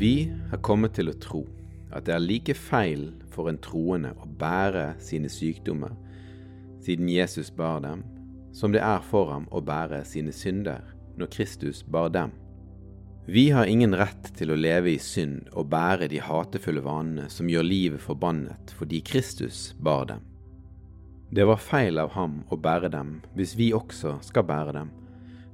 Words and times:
Vi 0.00 0.32
har 0.50 0.62
kommet 0.64 0.94
til 0.96 1.10
å 1.10 1.18
tro 1.20 1.42
at 1.92 2.06
det 2.06 2.14
er 2.14 2.22
like 2.24 2.54
feil 2.56 3.02
for 3.28 3.50
en 3.50 3.58
troende 3.60 4.14
å 4.16 4.28
bære 4.40 4.94
sine 5.04 5.28
sykdommer, 5.28 5.92
siden 6.80 7.10
Jesus 7.12 7.50
bar 7.52 7.82
dem, 7.84 8.00
som 8.56 8.72
det 8.72 8.80
er 8.80 9.04
for 9.04 9.28
ham 9.28 9.44
å 9.52 9.60
bære 9.60 9.98
sine 10.08 10.32
synder 10.32 10.86
når 11.20 11.28
Kristus 11.34 11.82
bar 11.84 12.08
dem. 12.14 12.32
Vi 13.28 13.50
har 13.52 13.68
ingen 13.68 13.92
rett 13.92 14.30
til 14.38 14.54
å 14.54 14.56
leve 14.56 14.94
i 14.94 15.02
synd 15.04 15.52
og 15.52 15.68
bære 15.68 16.08
de 16.08 16.24
hatefulle 16.24 16.80
vanene 16.80 17.28
som 17.28 17.52
gjør 17.52 17.68
livet 17.68 18.00
forbannet 18.00 18.72
fordi 18.78 19.02
Kristus 19.04 19.74
bar 19.84 20.08
dem. 20.14 20.24
Det 21.28 21.44
var 21.44 21.60
feil 21.60 22.00
av 22.00 22.16
ham 22.16 22.40
å 22.48 22.56
bære 22.56 22.88
dem 22.96 23.18
hvis 23.36 23.52
vi 23.60 23.68
også 23.76 24.16
skal 24.24 24.48
bære 24.48 24.78
dem. 24.80 24.96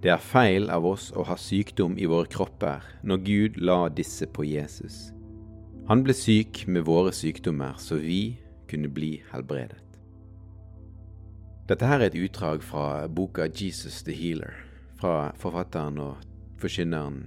Det 0.06 0.12
er 0.14 0.22
feil 0.22 0.68
av 0.70 0.84
oss 0.86 1.08
å 1.18 1.24
ha 1.26 1.34
sykdom 1.34 1.96
i 1.98 2.06
våre 2.06 2.28
kropper 2.30 2.84
når 3.02 3.22
Gud 3.26 3.56
la 3.58 3.88
disse 3.90 4.28
på 4.30 4.44
Jesus. 4.46 5.08
Han 5.88 6.04
ble 6.06 6.14
syk 6.14 6.60
med 6.70 6.84
våre 6.86 7.10
sykdommer 7.10 7.74
så 7.82 7.98
vi 7.98 8.36
kunne 8.70 8.86
bli 8.86 9.16
helbredet. 9.32 9.80
Dette 11.66 11.88
her 11.90 11.98
er 11.98 12.12
et 12.12 12.20
utdrag 12.22 12.62
fra 12.62 13.08
boka 13.10 13.48
Jesus 13.50 14.04
the 14.06 14.14
Healer, 14.14 14.54
fra 14.94 15.32
forfatteren 15.42 15.98
og 15.98 16.22
forkynneren 16.62 17.18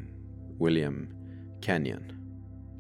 William 0.64 1.10
Kenyon. 1.60 2.08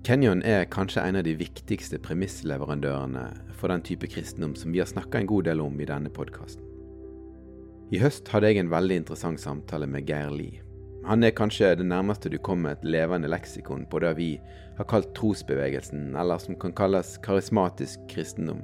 Kenyon 0.07 0.45
er 0.47 0.63
kanskje 0.71 1.03
en 1.03 1.19
av 1.19 1.27
de 1.27 1.35
viktigste 1.43 1.99
premissleverandørene 1.99 3.27
for 3.51 3.67
den 3.67 3.83
type 3.83 4.07
kristendom 4.07 4.55
som 4.55 4.71
vi 4.71 4.79
har 4.79 4.87
snakka 4.87 5.19
en 5.19 5.31
god 5.35 5.51
del 5.51 5.67
om 5.67 5.75
i 5.75 5.91
denne 5.91 6.07
podkasten. 6.07 6.68
I 7.89 7.97
høst 7.97 8.27
hadde 8.29 8.51
jeg 8.51 8.61
en 8.61 8.69
veldig 8.69 8.99
interessant 9.01 9.41
samtale 9.41 9.87
med 9.89 10.05
Geir 10.05 10.29
Lie. 10.29 10.59
Han 11.07 11.25
er 11.25 11.33
kanskje 11.33 11.71
det 11.79 11.87
nærmeste 11.89 12.29
du 12.29 12.35
kommer 12.37 12.75
et 12.75 12.83
levende 12.85 13.31
leksikon 13.31 13.87
på 13.89 14.01
det 14.03 14.11
vi 14.19 14.27
har 14.77 14.85
kalt 14.91 15.09
trosbevegelsen, 15.17 16.11
eller 16.13 16.37
som 16.37 16.57
kan 16.61 16.75
kalles 16.77 17.15
karismatisk 17.25 18.03
kristendom. 18.11 18.61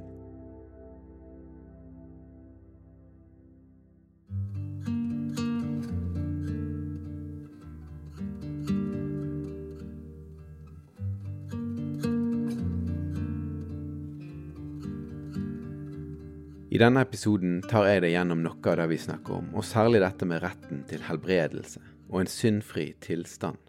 I 16.76 16.80
denne 16.82 17.06
episoden 17.06 17.62
tar 17.64 17.86
jeg 17.88 18.02
deg 18.04 18.12
gjennom 18.18 18.42
noe 18.44 18.68
av 18.68 18.82
det 18.82 18.86
vi 18.92 18.98
snakker 19.00 19.38
om, 19.38 19.46
og 19.56 19.64
særlig 19.64 20.02
dette 20.04 20.28
med 20.28 20.42
retten 20.44 20.82
til 20.90 21.06
helbredelse 21.08 21.80
og 22.10 22.18
en 22.20 22.28
syndfri 22.28 22.90
tilstand. 23.06 23.62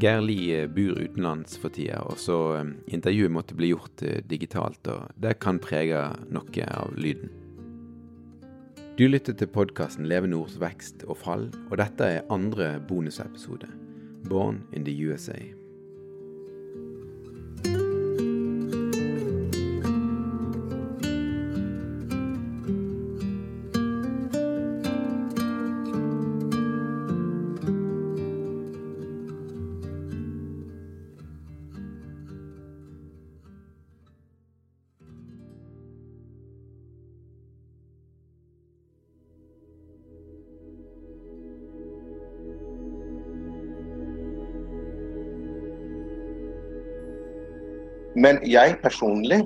Geir 0.00 0.24
Lie 0.24 0.62
bor 0.72 0.96
utenlands 0.96 1.58
for 1.60 1.74
tida, 1.76 2.00
og 2.08 2.16
så 2.22 2.38
eh, 2.62 2.72
intervjuet 2.96 3.34
måtte 3.36 3.58
bli 3.58 3.72
gjort 3.74 4.06
eh, 4.06 4.22
digitalt, 4.32 4.80
og 4.88 5.12
det 5.20 5.36
kan 5.44 5.60
prege 5.60 6.06
noe 6.32 6.72
av 6.80 6.96
lyden. 6.96 7.28
Du 8.96 9.04
lytter 9.10 9.36
til 9.36 9.52
podkasten 9.52 10.08
Levende 10.08 10.40
ords 10.40 10.56
vekst 10.62 11.04
og 11.04 11.20
fall, 11.20 11.50
og 11.68 11.80
dette 11.82 12.12
er 12.16 12.28
andre 12.32 12.78
bonusepisode, 12.88 13.68
Born 14.30 14.62
in 14.72 14.88
the 14.88 14.96
USA. 15.04 15.36
Men 48.14 48.40
jeg 48.46 48.78
personlig, 48.82 49.44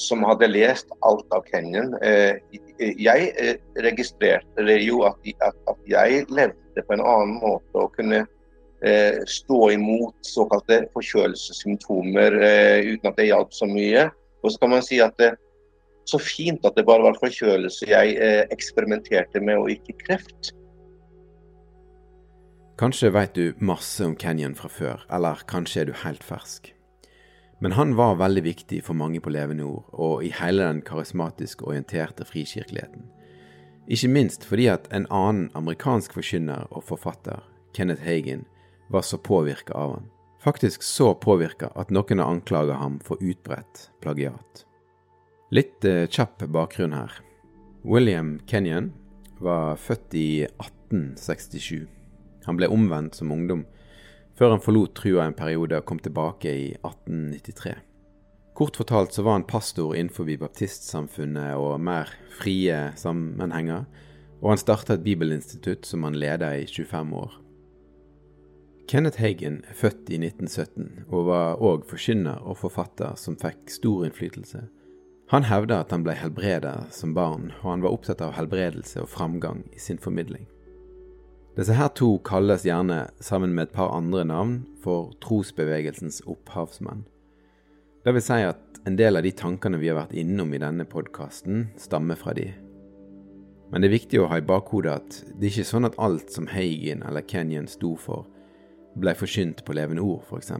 som 0.00 0.24
hadde 0.28 0.48
lest 0.50 0.92
alt 1.08 1.26
av 1.32 1.44
Kenyon, 1.48 1.94
eh, 2.04 2.36
jeg 2.78 3.30
eh, 3.40 3.56
registrerte 3.84 4.78
jo 4.82 5.02
at, 5.08 5.16
at, 5.40 5.78
jeg 5.88 6.24
levde 6.28 6.84
på 6.84 6.96
en 6.96 7.04
annen 7.04 7.38
måte 7.40 7.80
og 7.80 7.94
kunne 7.96 8.22
eh, 8.84 9.16
stå 9.28 9.60
imot 9.76 10.16
såkalte 10.26 10.84
forkjølelsessymptomer 10.92 12.36
uten 12.84 13.10
at 13.10 13.18
det 13.18 13.30
hjalp 13.30 13.56
så 13.56 13.68
mye. 13.70 14.08
Og 14.44 14.52
så 14.52 14.62
kan 14.62 14.74
man 14.76 14.84
si 14.84 15.00
at 15.04 15.16
det, 15.20 15.32
så 16.06 16.20
fint 16.22 16.64
at 16.68 16.76
det 16.76 16.86
bare 16.86 17.08
var 17.08 17.18
forkjølelse 17.18 17.88
jeg 17.90 18.14
eksperimenterte 18.54 19.40
med, 19.42 19.58
og 19.58 19.72
ikke 19.72 19.96
kreft. 20.04 20.52
Kanskje 22.78 23.10
vet 23.10 23.34
du 23.34 23.56
masse 23.64 24.04
om 24.04 24.14
Kenyon 24.20 24.54
fra 24.54 24.68
før, 24.68 25.06
eller 25.10 25.40
kanskje 25.48 25.82
er 25.82 25.90
du 25.90 25.96
helt 26.04 26.24
fersk. 26.24 26.75
Men 27.58 27.72
han 27.72 27.94
var 27.96 28.18
veldig 28.20 28.42
viktig 28.44 28.82
for 28.84 28.98
mange 28.98 29.20
på 29.20 29.32
levende 29.32 29.64
ord, 29.64 29.84
og 29.92 30.24
i 30.24 30.32
hele 30.36 30.66
den 30.66 30.82
karismatisk 30.84 31.62
orienterte 31.64 32.26
frikirkeligheten. 32.28 33.06
Ikke 33.86 34.10
minst 34.10 34.44
fordi 34.44 34.66
at 34.68 34.88
en 34.92 35.06
annen 35.14 35.48
amerikansk 35.56 36.18
forkynner 36.18 36.66
og 36.70 36.84
forfatter, 36.84 37.40
Kenneth 37.76 38.04
Hagen, 38.04 38.44
var 38.92 39.02
så 39.06 39.18
påvirka 39.18 39.74
av 39.74 39.96
han. 39.96 40.10
Faktisk 40.42 40.82
så 40.82 41.14
påvirka 41.14 41.72
at 41.74 41.90
noen 41.90 42.20
har 42.20 42.30
anklaga 42.30 42.76
ham 42.78 43.00
for 43.02 43.18
utbredt 43.24 43.88
plagiat. 44.04 44.66
Litt 45.50 45.84
eh, 45.86 46.04
kjapp 46.10 46.44
bakgrunn 46.52 46.94
her. 46.94 47.12
William 47.86 48.36
Kenyon 48.46 48.92
var 49.38 49.76
født 49.78 50.14
i 50.14 50.28
1867. 50.44 51.86
Han 52.46 52.58
ble 52.58 52.68
omvendt 52.70 53.18
som 53.18 53.32
ungdom 53.32 53.64
før 54.36 54.54
han 54.54 54.62
forlot 54.62 54.94
trua 54.98 55.26
en 55.26 55.36
periode 55.36 55.80
og 55.80 55.86
kom 55.88 56.00
tilbake 56.02 56.52
i 56.52 56.68
1893. 56.78 57.74
Kort 58.56 58.76
fortalt 58.80 59.12
så 59.12 59.24
var 59.24 59.36
han 59.36 59.48
pastor 59.48 59.96
innenfor 59.96 60.28
baptistsamfunnet 60.40 61.56
og 61.60 61.80
mer 61.80 62.12
frie 62.38 62.76
sammenhenger, 62.96 63.84
og 64.40 64.52
han 64.52 64.60
starta 64.60 64.96
et 64.96 65.04
bibelinstitutt 65.04 65.84
som 65.88 66.06
han 66.08 66.16
leda 66.16 66.54
i 66.56 66.64
25 66.64 67.12
år. 67.20 67.34
Kenneth 68.86 69.18
Hagen 69.18 69.64
er 69.68 69.74
født 69.74 70.08
i 70.14 70.18
1917 70.22 71.08
og 71.10 71.26
var 71.26 71.60
òg 71.60 71.88
forkynner 71.90 72.44
og 72.46 72.60
forfatter 72.60 73.16
som 73.18 73.36
fikk 73.40 73.72
stor 73.72 74.06
innflytelse. 74.06 74.62
Han 75.34 75.48
hevda 75.48 75.80
at 75.82 75.90
han 75.90 76.04
ble 76.06 76.14
helbreda 76.14 76.84
som 76.94 77.10
barn, 77.16 77.50
og 77.64 77.72
han 77.72 77.82
var 77.82 77.96
opptatt 77.96 78.22
av 78.22 78.36
helbredelse 78.36 79.02
og 79.02 79.10
framgang 79.10 79.64
i 79.74 79.82
sin 79.82 79.98
formidling. 79.98 80.46
Disse 81.56 81.72
her 81.72 81.88
to 81.96 82.18
kalles 82.20 82.66
gjerne, 82.68 83.06
sammen 83.24 83.54
med 83.56 83.70
et 83.70 83.72
par 83.72 83.94
andre 83.96 84.26
navn, 84.28 84.58
for 84.84 85.14
trosbevegelsens 85.24 86.20
opphavsmenn. 86.28 87.06
Det 88.04 88.12
vil 88.12 88.22
si 88.22 88.42
at 88.44 88.80
en 88.86 88.98
del 89.00 89.16
av 89.16 89.24
de 89.24 89.32
tankene 89.34 89.80
vi 89.80 89.88
har 89.88 89.96
vært 89.96 90.12
innom 90.20 90.52
i 90.52 90.60
denne 90.60 90.84
podkasten, 90.84 91.70
stammer 91.80 92.20
fra 92.20 92.36
de. 92.36 92.50
Men 93.72 93.82
det 93.82 93.88
er 93.88 93.96
viktig 93.96 94.20
å 94.20 94.28
ha 94.30 94.38
i 94.38 94.44
bakhodet 94.46 94.92
at 94.92 95.16
det 95.32 95.48
er 95.48 95.54
ikke 95.54 95.70
sånn 95.72 95.88
at 95.88 95.96
alt 95.98 96.28
som 96.30 96.46
Hagen 96.52 97.02
eller 97.08 97.24
Kenyon 97.26 97.66
sto 97.72 97.96
for, 97.98 98.28
ble 99.00 99.16
forkynt 99.16 99.64
på 99.64 99.74
levende 99.76 100.04
ord, 100.04 100.28
f.eks., 100.28 100.52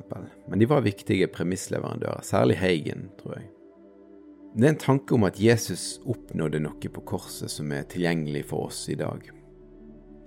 men 0.49 0.65
de 0.65 0.69
var 0.73 0.85
viktige 0.85 1.29
premissleverandører, 1.33 2.25
særlig 2.25 2.57
Hagen, 2.65 3.11
tror 3.21 3.37
jeg. 3.37 3.51
Det 4.57 4.65
er 4.65 4.73
en 4.73 4.85
tanke 4.89 5.13
om 5.13 5.29
at 5.29 5.37
Jesus 5.37 5.99
oppnådde 6.09 6.65
noe 6.65 6.89
på 6.89 7.05
korset 7.05 7.53
som 7.53 7.69
er 7.77 7.85
tilgjengelig 7.93 8.47
for 8.49 8.71
oss 8.71 8.87
i 8.89 8.97
dag. 8.97 9.36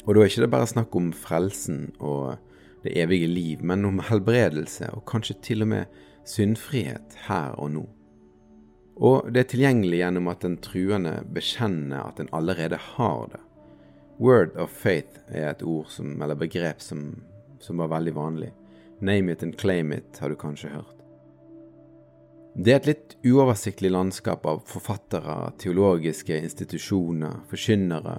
Og 0.06 0.16
da 0.16 0.22
er 0.22 0.32
ikke 0.32 0.46
det 0.46 0.54
bare 0.54 0.70
snakk 0.70 0.96
om 0.96 1.12
frelsen 1.14 1.90
og 2.00 2.38
det 2.84 2.96
evige 2.98 3.28
liv, 3.28 3.64
men 3.64 3.86
om 3.86 4.00
helbredelse 4.08 4.92
og 4.96 5.06
kanskje 5.10 5.36
til 5.44 5.66
og 5.66 5.72
med 5.74 6.00
syndfrihet 6.28 7.18
her 7.28 7.58
og 7.60 7.74
nå. 7.76 7.86
Og 9.00 9.30
det 9.32 9.44
er 9.44 9.52
tilgjengelig 9.54 10.02
gjennom 10.02 10.28
at 10.32 10.44
den 10.44 10.58
truende 10.64 11.20
bekjenner 11.34 12.10
at 12.10 12.20
en 12.20 12.32
allerede 12.36 12.80
har 12.96 13.30
det. 13.32 13.42
Word 14.20 14.56
of 14.60 14.72
faith 14.76 15.22
er 15.28 15.54
et 15.54 15.64
ord 15.64 15.88
som, 15.88 16.18
eller 16.22 16.36
begrep 16.36 16.82
som, 16.84 17.14
som 17.64 17.80
var 17.80 17.94
veldig 17.94 18.16
vanlig. 18.16 18.50
Name 19.00 19.32
it 19.32 19.44
and 19.44 19.56
claim 19.58 19.94
it 19.96 20.20
har 20.20 20.30
du 20.30 20.36
kanskje 20.36 20.74
hørt. 20.74 20.96
Det 22.60 22.74
er 22.74 22.82
et 22.82 22.90
litt 22.90 23.16
uoversiktlig 23.24 23.92
landskap 23.94 24.44
av 24.50 24.66
forfattere, 24.68 25.54
teologiske 25.62 26.36
institusjoner, 26.36 27.38
forkynnere, 27.48 28.18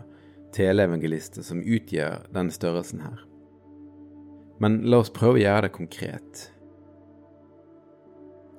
teleevangelister 0.56 1.44
som 1.46 1.62
utgjør 1.62 2.26
denne 2.34 2.54
størrelsen 2.54 3.02
her. 3.04 3.20
Men 4.60 4.82
la 4.92 5.00
oss 5.00 5.12
prøve 5.14 5.38
å 5.38 5.42
gjøre 5.42 5.66
det 5.66 5.72
konkret. 5.76 6.42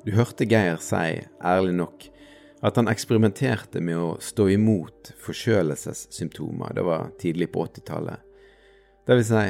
Du 0.01 0.15
hørte 0.17 0.47
Geir 0.49 0.79
si, 0.81 1.21
ærlig 1.45 1.75
nok, 1.77 2.07
at 2.65 2.77
han 2.77 2.89
eksperimenterte 2.89 3.81
med 3.81 3.97
å 3.97 4.15
stå 4.21 4.47
imot 4.55 5.11
forkjølelsessymptomer. 5.21 6.73
Det 6.77 6.85
var 6.85 7.11
tidlig 7.21 7.51
på 7.53 7.67
80-tallet. 7.67 8.21
Det 9.05 9.17
vil 9.17 9.27
si, 9.27 9.45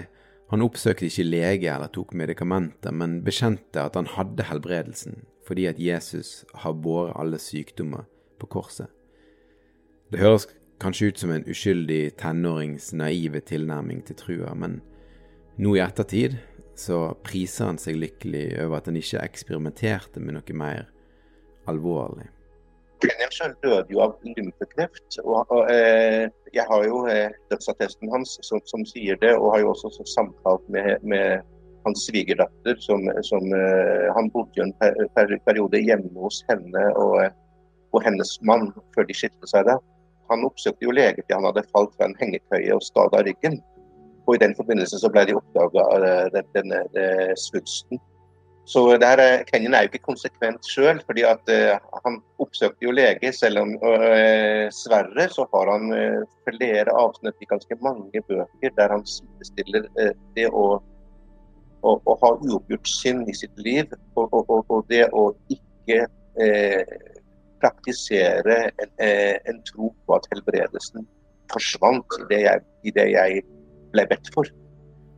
han 0.51 0.63
oppsøkte 0.65 1.07
ikke 1.07 1.27
lege 1.27 1.71
eller 1.71 1.91
tok 1.95 2.11
medikamenter, 2.19 2.91
men 2.91 3.21
bekjente 3.23 3.83
at 3.83 3.95
han 3.99 4.09
hadde 4.17 4.49
helbredelsen 4.49 5.21
fordi 5.47 5.65
at 5.67 5.79
Jesus 5.81 6.43
har 6.63 6.75
båret 6.79 7.15
alle 7.19 7.39
sykdommer 7.41 8.05
på 8.39 8.47
korset. 8.53 8.87
Det 10.13 10.19
høres 10.21 10.45
kanskje 10.81 11.11
ut 11.11 11.21
som 11.21 11.31
en 11.31 11.45
uskyldig 11.49 12.15
tenårings 12.19 12.91
naive 12.97 13.41
tilnærming 13.45 14.01
til 14.07 14.17
trua, 14.17 14.55
men 14.57 14.79
nå 15.61 15.75
i 15.77 15.83
ettertid 15.83 16.39
så 16.81 17.11
priser 17.25 17.69
han 17.69 17.79
seg 17.81 17.99
lykkelig 18.01 18.45
over 18.63 18.79
at 18.79 18.87
han 18.89 18.97
ikke 18.97 19.21
eksperimenterte 19.21 20.23
med 20.23 20.39
noe 20.39 20.57
mer 20.57 20.87
alvorlig. 21.69 22.29
Selv 23.31 23.55
døde 23.63 23.89
jo 23.89 24.01
av 24.03 24.17
lymfekreft. 24.25 25.17
og, 25.23 25.49
og 25.49 25.69
eh, 25.71 26.27
Jeg 26.53 26.65
har 26.69 26.83
jo 26.85 27.05
eh, 27.09 27.31
dødsattesten 27.49 28.11
hans 28.13 28.35
som, 28.45 28.61
som, 28.69 28.83
sier 28.85 29.17
det, 29.21 29.31
og 29.37 29.53
har 29.55 29.63
jo 29.63 29.71
også 29.71 30.05
samtalt 30.05 30.67
med, 30.69 31.01
med 31.01 31.41
hans 31.87 32.05
svigerdatter. 32.09 32.77
Som, 32.83 33.07
som 33.25 33.47
eh, 33.57 34.09
Han 34.17 34.29
bodde 34.33 34.59
jo 34.59 34.67
en 34.67 34.75
per, 34.81 34.99
per, 35.15 35.33
periode 35.47 35.81
hjemme 35.81 36.11
hos 36.19 36.43
henne 36.51 36.83
og, 36.99 37.31
og 37.95 38.05
hennes 38.05 38.35
mann 38.45 38.69
før 38.93 39.09
de 39.09 39.17
skilte 39.17 39.49
seg. 39.49 39.65
da. 39.71 39.79
Han 40.31 40.47
oppsøkte 40.47 40.87
jo 40.87 40.95
lege 40.95 41.21
fordi 41.21 41.37
han 41.37 41.49
hadde 41.49 41.67
falt 41.73 41.93
fra 41.97 42.07
en 42.07 42.17
hengekøye 42.19 42.71
og 42.75 42.85
skada 42.85 43.23
ryggen. 43.27 43.59
Og 44.27 44.37
I 44.37 44.43
den 44.45 44.55
forbindelse 44.55 45.01
så 45.01 45.09
ble 45.11 45.25
de 45.27 45.35
oppdaga 45.35 45.83
denne, 46.31 46.45
denne 46.55 46.81
svulsten. 47.39 47.99
Så 48.71 48.83
det 49.01 49.07
her, 49.07 49.43
Kenyon 49.49 49.73
er 49.73 49.83
jo 49.83 49.89
ikke 49.89 50.05
konsekvent 50.05 50.67
sjøl, 50.69 51.01
fordi 51.05 51.23
at 51.27 51.49
uh, 51.49 51.81
han 52.05 52.19
oppsøkte 52.39 52.85
jo 52.85 52.93
lege. 52.93 53.33
Selv 53.33 53.63
om 53.63 53.73
uh, 53.81 54.69
Sverre 54.75 55.25
så 55.33 55.47
har 55.53 55.71
han 55.73 55.89
uh, 55.91 56.21
flere 56.45 56.93
avsnitt 57.03 57.41
i 57.41 57.49
ganske 57.49 57.77
mange 57.81 58.23
bøker 58.29 58.75
der 58.77 58.93
han 58.93 59.03
sidestiller 59.09 59.89
det 60.37 60.47
å, 60.53 60.67
å, 61.81 61.95
å, 61.97 62.17
ha 62.21 62.33
uoppgjort 62.37 62.87
synd 62.87 63.31
i 63.31 63.35
sitt 63.35 63.57
liv 63.59 63.89
og, 64.15 64.29
og, 64.29 64.61
og 64.69 64.85
det 64.93 65.07
å 65.09 65.31
ikke 65.51 66.05
praktisere 67.61 68.57
en, 68.81 68.91
en, 68.99 69.61
tro 69.69 69.91
på 70.05 70.17
at 70.17 70.27
helbredelsen 70.33 71.07
forsvant 71.51 72.17
i 72.19 72.27
det 72.31 72.41
jeg, 72.45 72.63
i 72.87 72.93
det 72.95 73.07
jeg 73.13 73.43
ble 73.93 74.05
bedt 74.09 74.31
for. 74.33 74.49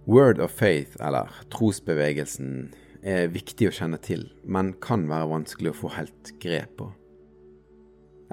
Word 0.09 0.41
of 0.43 0.51
faith, 0.51 0.97
eller 0.99 1.31
trosbevegelsen, 1.53 2.73
er 3.03 3.31
viktig 3.31 3.67
å 3.67 3.75
kjenne 3.75 3.99
til, 4.03 4.29
men 4.43 4.73
kan 4.83 5.05
være 5.09 5.29
vanskelig 5.31 5.73
å 5.73 5.79
få 5.83 5.93
helt 5.97 6.33
grep 6.43 6.77
på. 6.79 6.89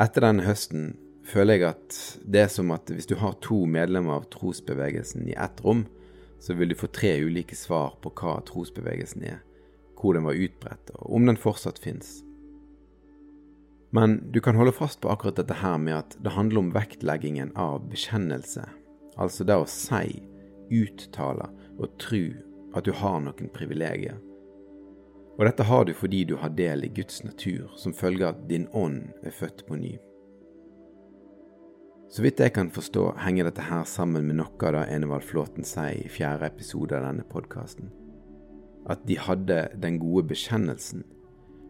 Etter 0.00 0.24
denne 0.24 0.46
høsten 0.46 0.92
føler 1.26 1.58
jeg 1.58 1.66
at 1.68 1.98
det 2.22 2.44
er 2.44 2.52
som 2.52 2.70
at 2.74 2.90
hvis 2.90 3.08
du 3.10 3.16
har 3.20 3.36
to 3.44 3.64
medlemmer 3.70 4.20
av 4.20 4.28
trosbevegelsen 4.32 5.26
i 5.28 5.36
ett 5.36 5.62
rom, 5.66 5.84
så 6.40 6.56
vil 6.56 6.72
du 6.72 6.78
få 6.78 6.88
tre 6.88 7.12
ulike 7.20 7.58
svar 7.58 7.98
på 8.00 8.12
hva 8.16 8.38
trosbevegelsen 8.48 9.26
er, 9.28 9.42
hvor 9.98 10.16
den 10.16 10.24
var 10.24 10.38
utbredt, 10.38 10.94
og 10.96 11.18
om 11.18 11.28
den 11.28 11.38
fortsatt 11.40 11.82
fins. 11.82 12.20
Men 13.90 14.32
du 14.32 14.40
kan 14.40 14.56
holde 14.56 14.72
fast 14.72 15.00
på 15.00 15.10
akkurat 15.10 15.36
dette 15.40 15.56
her 15.62 15.78
med 15.78 15.96
at 15.96 16.16
det 16.22 16.34
handler 16.36 16.62
om 16.62 16.74
vektleggingen 16.74 17.50
av 17.58 17.88
bekjennelse, 17.90 18.62
altså 19.18 19.46
det 19.46 19.56
å 19.58 19.66
si 19.66 20.20
uttale 20.70 21.48
og 21.80 21.96
tro 21.98 22.22
at 22.78 22.86
du 22.86 22.92
har 22.94 23.18
noen 23.24 23.50
privilegier. 23.54 24.20
Og 25.40 25.46
dette 25.48 25.66
har 25.66 25.86
du 25.88 25.94
fordi 25.96 26.22
du 26.28 26.36
har 26.38 26.54
del 26.54 26.84
i 26.86 26.92
Guds 26.94 27.24
natur, 27.24 27.70
som 27.74 27.96
følge 27.96 28.28
av 28.28 28.36
at 28.36 28.46
din 28.50 28.68
ånd 28.76 29.08
er 29.26 29.34
født 29.34 29.64
på 29.66 29.78
ny. 29.80 29.96
Så 32.10 32.22
vidt 32.22 32.42
jeg 32.42 32.52
kan 32.54 32.70
forstå, 32.74 33.04
henger 33.22 33.46
dette 33.46 33.64
her 33.64 33.86
sammen 33.86 34.26
med 34.26 34.40
noe 34.40 34.66
av 34.66 34.74
det 34.74 34.88
Enevald 34.94 35.24
Flåten 35.26 35.66
sier 35.66 36.02
i 36.02 36.10
fjerde 36.10 36.48
episode 36.50 36.96
av 36.98 37.06
denne 37.06 37.26
podkasten. 37.30 37.90
At 38.90 39.02
de 39.06 39.16
hadde 39.18 39.62
den 39.78 39.98
gode 40.02 40.26
bekjennelsen, 40.32 41.04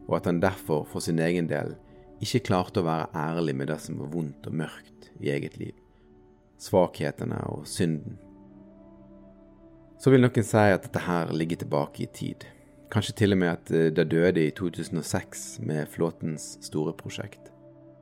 og 0.08 0.16
at 0.18 0.28
han 0.28 0.40
derfor 0.42 0.86
for 0.88 1.04
sin 1.04 1.20
egen 1.22 1.48
del 1.48 1.76
ikke 2.20 2.44
klarte 2.50 2.82
å 2.82 2.86
være 2.86 3.10
ærlig 3.16 3.54
med 3.56 3.70
det 3.72 3.78
som 3.82 4.00
var 4.00 4.10
vondt 4.12 4.48
og 4.50 4.56
mørkt 4.60 5.10
i 5.20 5.30
eget 5.32 5.56
liv. 5.60 5.76
Svakhetene 6.60 7.40
og 7.48 7.64
synden. 7.68 8.18
Så 10.00 10.12
vil 10.12 10.24
noen 10.24 10.44
si 10.44 10.64
at 10.72 10.84
dette 10.86 11.04
her 11.04 11.32
ligger 11.36 11.60
tilbake 11.60 12.04
i 12.04 12.10
tid. 12.12 12.44
Kanskje 12.92 13.16
til 13.20 13.36
og 13.36 13.40
med 13.42 13.52
at 13.52 13.72
eh, 13.72 13.90
det 13.94 14.08
døde 14.10 14.42
i 14.42 14.52
2006 14.56 15.60
med 15.64 15.88
Flåtens 15.92 16.56
store 16.64 16.94
prosjekt. 16.96 17.50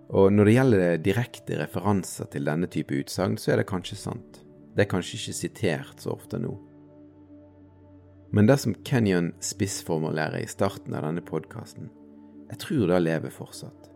Og 0.08 0.30
når 0.32 0.48
det 0.48 0.54
gjelder 0.54 1.02
direkte 1.04 1.58
referanser 1.60 2.30
til 2.32 2.46
denne 2.48 2.70
type 2.72 2.96
utsagn, 2.96 3.36
så 3.36 3.52
er 3.52 3.60
det 3.60 3.68
kanskje 3.68 3.98
sant. 4.00 4.40
Det 4.72 4.86
er 4.86 4.90
kanskje 4.94 5.18
ikke 5.18 5.36
sitert 5.36 6.00
så 6.04 6.14
ofte 6.14 6.40
nå. 6.40 6.54
Men 8.32 8.48
det 8.48 8.58
som 8.62 8.76
Kenyon 8.84 9.32
spissformulerer 9.44 10.40
i 10.40 10.48
starten 10.48 10.96
av 10.96 11.04
denne 11.04 11.24
podkasten, 11.24 11.90
jeg 12.48 12.60
tror 12.64 12.88
det 12.88 13.02
lever 13.04 13.32
fortsatt. 13.32 13.88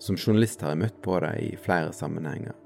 Som 0.00 0.16
journalist 0.16 0.62
har 0.64 0.72
jeg 0.72 0.80
møtt 0.80 1.00
på 1.04 1.18
det 1.20 1.34
i 1.44 1.50
flere 1.60 1.92
sammenhenger. 1.92 2.56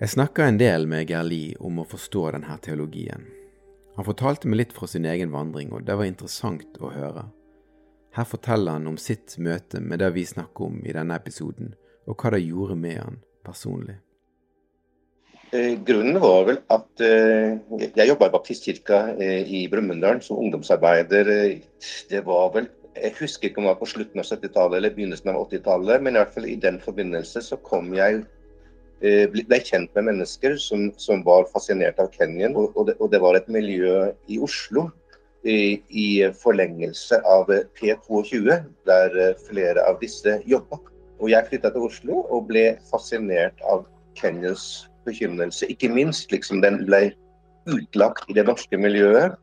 Jeg 0.00 0.14
snakka 0.14 0.46
en 0.48 0.56
del 0.56 0.86
med 0.88 1.10
Gerli 1.10 1.52
om 1.60 1.82
å 1.82 1.84
forstå 1.84 2.30
denne 2.32 2.56
teologien. 2.64 3.26
Han 3.98 4.06
fortalte 4.06 4.48
meg 4.48 4.62
litt 4.62 4.72
fra 4.72 4.88
sin 4.88 5.04
egen 5.04 5.34
vandring, 5.34 5.74
og 5.76 5.84
det 5.84 5.98
var 6.00 6.08
interessant 6.08 6.80
å 6.80 6.88
høre. 6.94 7.26
Her 8.16 8.24
forteller 8.24 8.78
han 8.78 8.88
om 8.88 8.96
sitt 8.96 9.36
møte 9.36 9.82
med 9.84 10.00
det 10.00 10.08
vi 10.16 10.24
snakker 10.24 10.70
om 10.70 10.80
i 10.80 10.94
denne 10.96 11.20
episoden, 11.20 11.74
og 12.08 12.16
hva 12.16 12.32
det 12.32 12.46
gjorde 12.46 12.78
med 12.80 12.96
han 13.02 13.20
personlig. 13.44 14.00
Eh, 15.52 15.76
grunnen 15.84 16.16
var 16.22 16.44
vel 16.48 16.62
at 16.72 17.02
eh, 17.04 17.60
jeg 17.98 18.08
jobba 18.08 18.30
i 18.30 18.32
Baptistkirka 18.32 19.00
eh, 19.18 19.52
i 19.60 19.64
Brumunddal 19.68 20.24
som 20.24 20.40
ungdomsarbeider. 20.40 21.30
Det 22.08 22.24
var 22.24 22.52
vel 22.54 22.72
Jeg 22.98 23.14
husker 23.20 23.48
ikke 23.48 23.60
om 23.60 23.68
det 23.68 23.72
var 23.74 23.80
på 23.80 23.88
slutten 23.92 24.20
av 24.20 24.26
70-tallet 24.26 24.80
eller 24.80 24.94
begynnelsen 24.96 25.30
av 25.30 25.44
80-tallet, 25.46 26.02
men 26.02 26.16
i 26.16 26.20
hvert 26.20 26.34
fall 26.34 26.48
i 26.50 26.58
den 26.58 26.80
forbindelse 26.82 27.42
så 27.46 27.58
kom 27.66 27.92
jeg 27.94 28.24
ble 29.00 29.58
kjent 29.64 29.94
med 29.96 30.10
mennesker 30.10 30.58
som, 30.60 30.90
som 31.00 31.22
var 31.24 31.46
fascinert 31.52 32.00
av 32.02 32.10
Kenyan. 32.12 32.56
Og, 32.56 32.74
og, 32.76 32.90
det, 32.90 32.96
og, 33.00 33.10
det, 33.12 33.20
var 33.22 33.38
et 33.38 33.48
miljø 33.48 34.10
i 34.28 34.36
Oslo 34.42 34.90
i, 35.48 35.80
i 35.88 36.08
forlengelse 36.36 37.20
av 37.24 37.48
P22, 37.78 38.58
der 38.88 39.18
flere 39.46 39.86
av 39.88 40.00
disse 40.02 40.40
jobba. 40.44 40.80
Og 41.20 41.32
jeg 41.32 41.48
flytta 41.48 41.72
til 41.72 41.88
Oslo 41.88 42.22
og 42.28 42.48
ble 42.50 42.74
fascinert 42.90 43.56
av 43.64 43.86
Kenyans 44.18 44.86
bekymrelse. 45.08 45.68
Ikke 45.72 45.88
minst 45.92 46.32
liksom 46.32 46.60
den 46.64 46.82
ble 46.88 47.10
utlagt 47.70 48.28
i 48.28 48.36
det 48.36 48.44
norske 48.48 48.76
miljøet. 48.80 49.36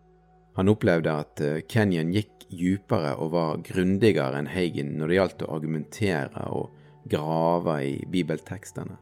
Han 0.58 0.70
opplevde 0.74 1.14
at 1.22 1.42
Kenyan 1.70 2.14
gikk 2.14 2.37
dypere 2.52 3.16
og 3.18 3.34
var 3.34 3.62
grundigere 3.66 4.40
enn 4.40 4.50
Hagen 4.52 4.96
når 5.00 5.12
det 5.12 5.20
gjaldt 5.20 5.46
å 5.46 5.52
argumentere 5.58 6.48
og 6.54 6.72
grave 7.08 7.78
i 7.86 7.94
bibeltekstene. 8.12 8.98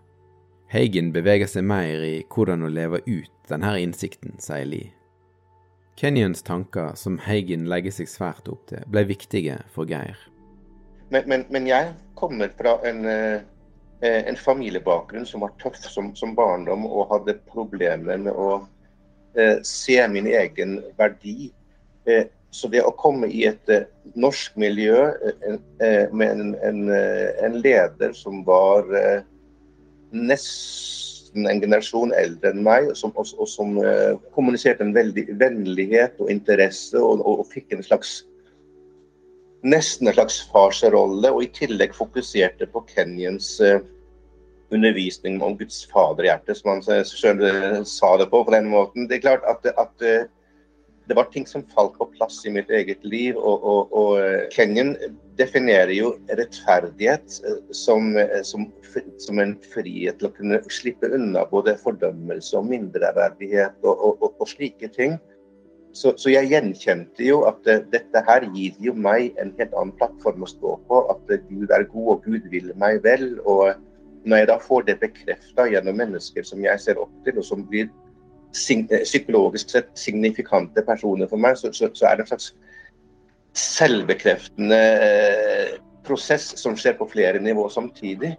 Hagen 0.74 1.12
beveger 1.14 1.50
seg 1.50 1.66
mer 1.68 2.04
i 2.04 2.16
hvordan 2.32 2.66
å 2.66 2.72
leve 2.74 3.02
ut 3.06 3.32
denne 3.50 3.76
innsikten, 3.82 4.38
sier 4.42 4.66
Lee. 4.66 4.94
Kenyans 5.96 6.44
tanker, 6.44 6.96
som 7.00 7.20
Hagen 7.24 7.70
legger 7.72 7.94
seg 7.96 8.10
svært 8.12 8.50
opp 8.52 8.66
til, 8.68 8.82
ble 8.92 9.06
viktige 9.08 9.62
for 9.72 9.88
Geir. 9.88 10.18
Men, 11.14 11.24
men, 11.30 11.46
men 11.54 11.70
jeg 11.70 11.94
kommer 12.20 12.52
fra 12.58 12.74
en, 12.88 13.06
eh, 13.08 13.38
en, 14.02 14.36
familiebakgrunn 14.36 15.28
som 15.30 15.46
var 15.46 15.54
tøff 15.62 15.78
som, 15.80 16.12
som 16.18 16.34
barndom, 16.36 16.84
og 16.90 17.14
hadde 17.14 17.38
problemer 17.48 18.20
med 18.26 18.34
å 18.34 18.50
eh, 19.38 19.62
se 19.64 20.00
min 20.12 20.28
egen 20.28 20.82
verdi. 21.00 21.52
Eh, 22.10 22.26
så 22.56 22.70
det 22.72 22.84
å 22.86 22.94
komme 22.96 23.28
i 23.28 23.44
et 23.50 23.72
uh, 23.72 23.84
norsk 24.16 24.56
miljø 24.60 25.00
uh, 25.12 25.56
uh, 25.82 26.06
med 26.16 26.28
en, 26.30 26.54
en, 26.64 26.84
en, 26.92 27.58
leder 27.60 28.14
som 28.16 28.44
var 28.48 28.88
nesten 30.16 31.50
en 31.50 31.60
generasjon 31.60 32.14
eldre 32.16 32.54
enn 32.54 32.64
meg, 32.64 32.94
som, 32.96 33.12
og, 33.20 33.28
og 33.42 33.50
som 33.52 33.76
kommuniserte 34.36 34.86
en 34.86 34.96
veldig 34.96 35.26
vennlighet 35.42 36.22
og 36.24 36.32
interesse, 36.32 36.96
og, 36.96 37.20
og, 37.26 37.42
og, 37.44 37.50
fikk 37.52 37.76
en 37.76 37.84
slags 37.84 38.22
nesten 39.66 40.08
en 40.08 40.16
slags 40.16 40.38
farsrolle, 40.54 41.34
og 41.34 41.44
i 41.44 41.50
tillegg 41.58 41.96
fokuserte 41.98 42.70
på 42.72 42.86
Kenyans 42.94 43.58
undervisning 44.72 45.42
om 45.44 45.58
Guds 45.58 45.82
faderhjerte, 45.92 46.56
som 46.56 46.76
han 46.76 46.86
selv 46.86 47.44
sa 47.90 48.14
det 48.22 48.30
på 48.32 48.44
på 48.46 48.56
den 48.56 48.70
måten. 48.72 49.10
Det 49.10 49.18
er 49.18 49.26
klart 49.26 49.48
at, 49.50 49.66
at 49.74 50.30
det 51.08 51.16
var 51.18 51.30
ting 51.30 51.46
som 51.48 51.64
falt 51.76 51.98
på 51.98 52.08
plass 52.16 52.40
i 52.46 52.52
mitt 52.54 52.70
eget 52.74 53.04
liv. 53.06 53.38
Og, 53.38 53.64
og, 53.64 53.94
og 53.94 54.12
eh, 54.22 54.48
Kenyan 54.54 54.96
definerer 55.38 55.94
jo 55.94 56.16
rettferdighet 56.32 57.38
eh, 57.46 57.62
som, 57.76 58.16
eh, 58.18 58.42
som, 58.48 58.66
som, 59.22 59.40
en 59.42 59.56
frihet 59.74 60.18
til 60.20 60.30
å 60.30 60.34
kunne 60.36 60.62
slippe 60.74 61.12
unna 61.14 61.46
både 61.52 61.78
fordømmelse 61.84 62.58
og 62.58 62.70
mindreverdighet 62.72 63.86
og, 63.86 64.26
og 64.32 64.46
slike 64.50 64.90
ting. 64.96 65.20
Så, 65.96 66.12
så, 66.20 66.28
jeg 66.34 66.50
gjenkjente 66.52 67.24
jo 67.24 67.46
at 67.48 67.62
dette 67.64 68.24
her 68.28 68.44
gir 68.52 68.76
jo 68.84 68.92
meg 69.00 69.38
en 69.40 69.54
helt 69.56 69.76
annen 69.78 69.94
plattform 69.96 70.44
å 70.44 70.50
stå 70.50 70.74
på. 70.90 71.04
At 71.14 71.30
Gud 71.48 71.72
er 71.72 71.86
god 71.94 72.10
og 72.18 72.26
Gud 72.26 72.50
vil 72.52 72.74
meg 72.82 73.00
vel. 73.06 73.38
Og 73.48 73.78
når 74.26 74.42
jeg 74.42 74.50
da 74.50 74.58
får 74.60 74.90
det 74.90 74.98
bekrefta 75.00 75.70
gjennom 75.70 75.96
mennesker 76.02 76.44
som 76.44 76.66
jeg 76.66 76.82
ser 76.84 77.00
opp 77.00 77.14
til, 77.24 77.38
og 77.40 77.48
som 77.48 77.64
blir 77.70 77.88
psykologisk 78.56 79.74
sett 79.74 79.92
signifikante 80.00 80.84
personer 80.88 81.30
for 81.32 81.42
meg, 81.42 81.58
så, 81.60 81.72
så, 81.76 81.92
så 81.94 82.10
er 82.10 82.18
det 82.18 82.26
en 82.26 82.32
slags 82.34 82.52
selvbekreftende 83.56 84.82
eh, 85.06 85.76
prosess 86.06 86.52
som 86.60 86.76
skjer 86.78 86.98
på 87.00 87.08
flere 87.12 87.40
nivåer 87.44 87.72
samtidig. 87.74 88.36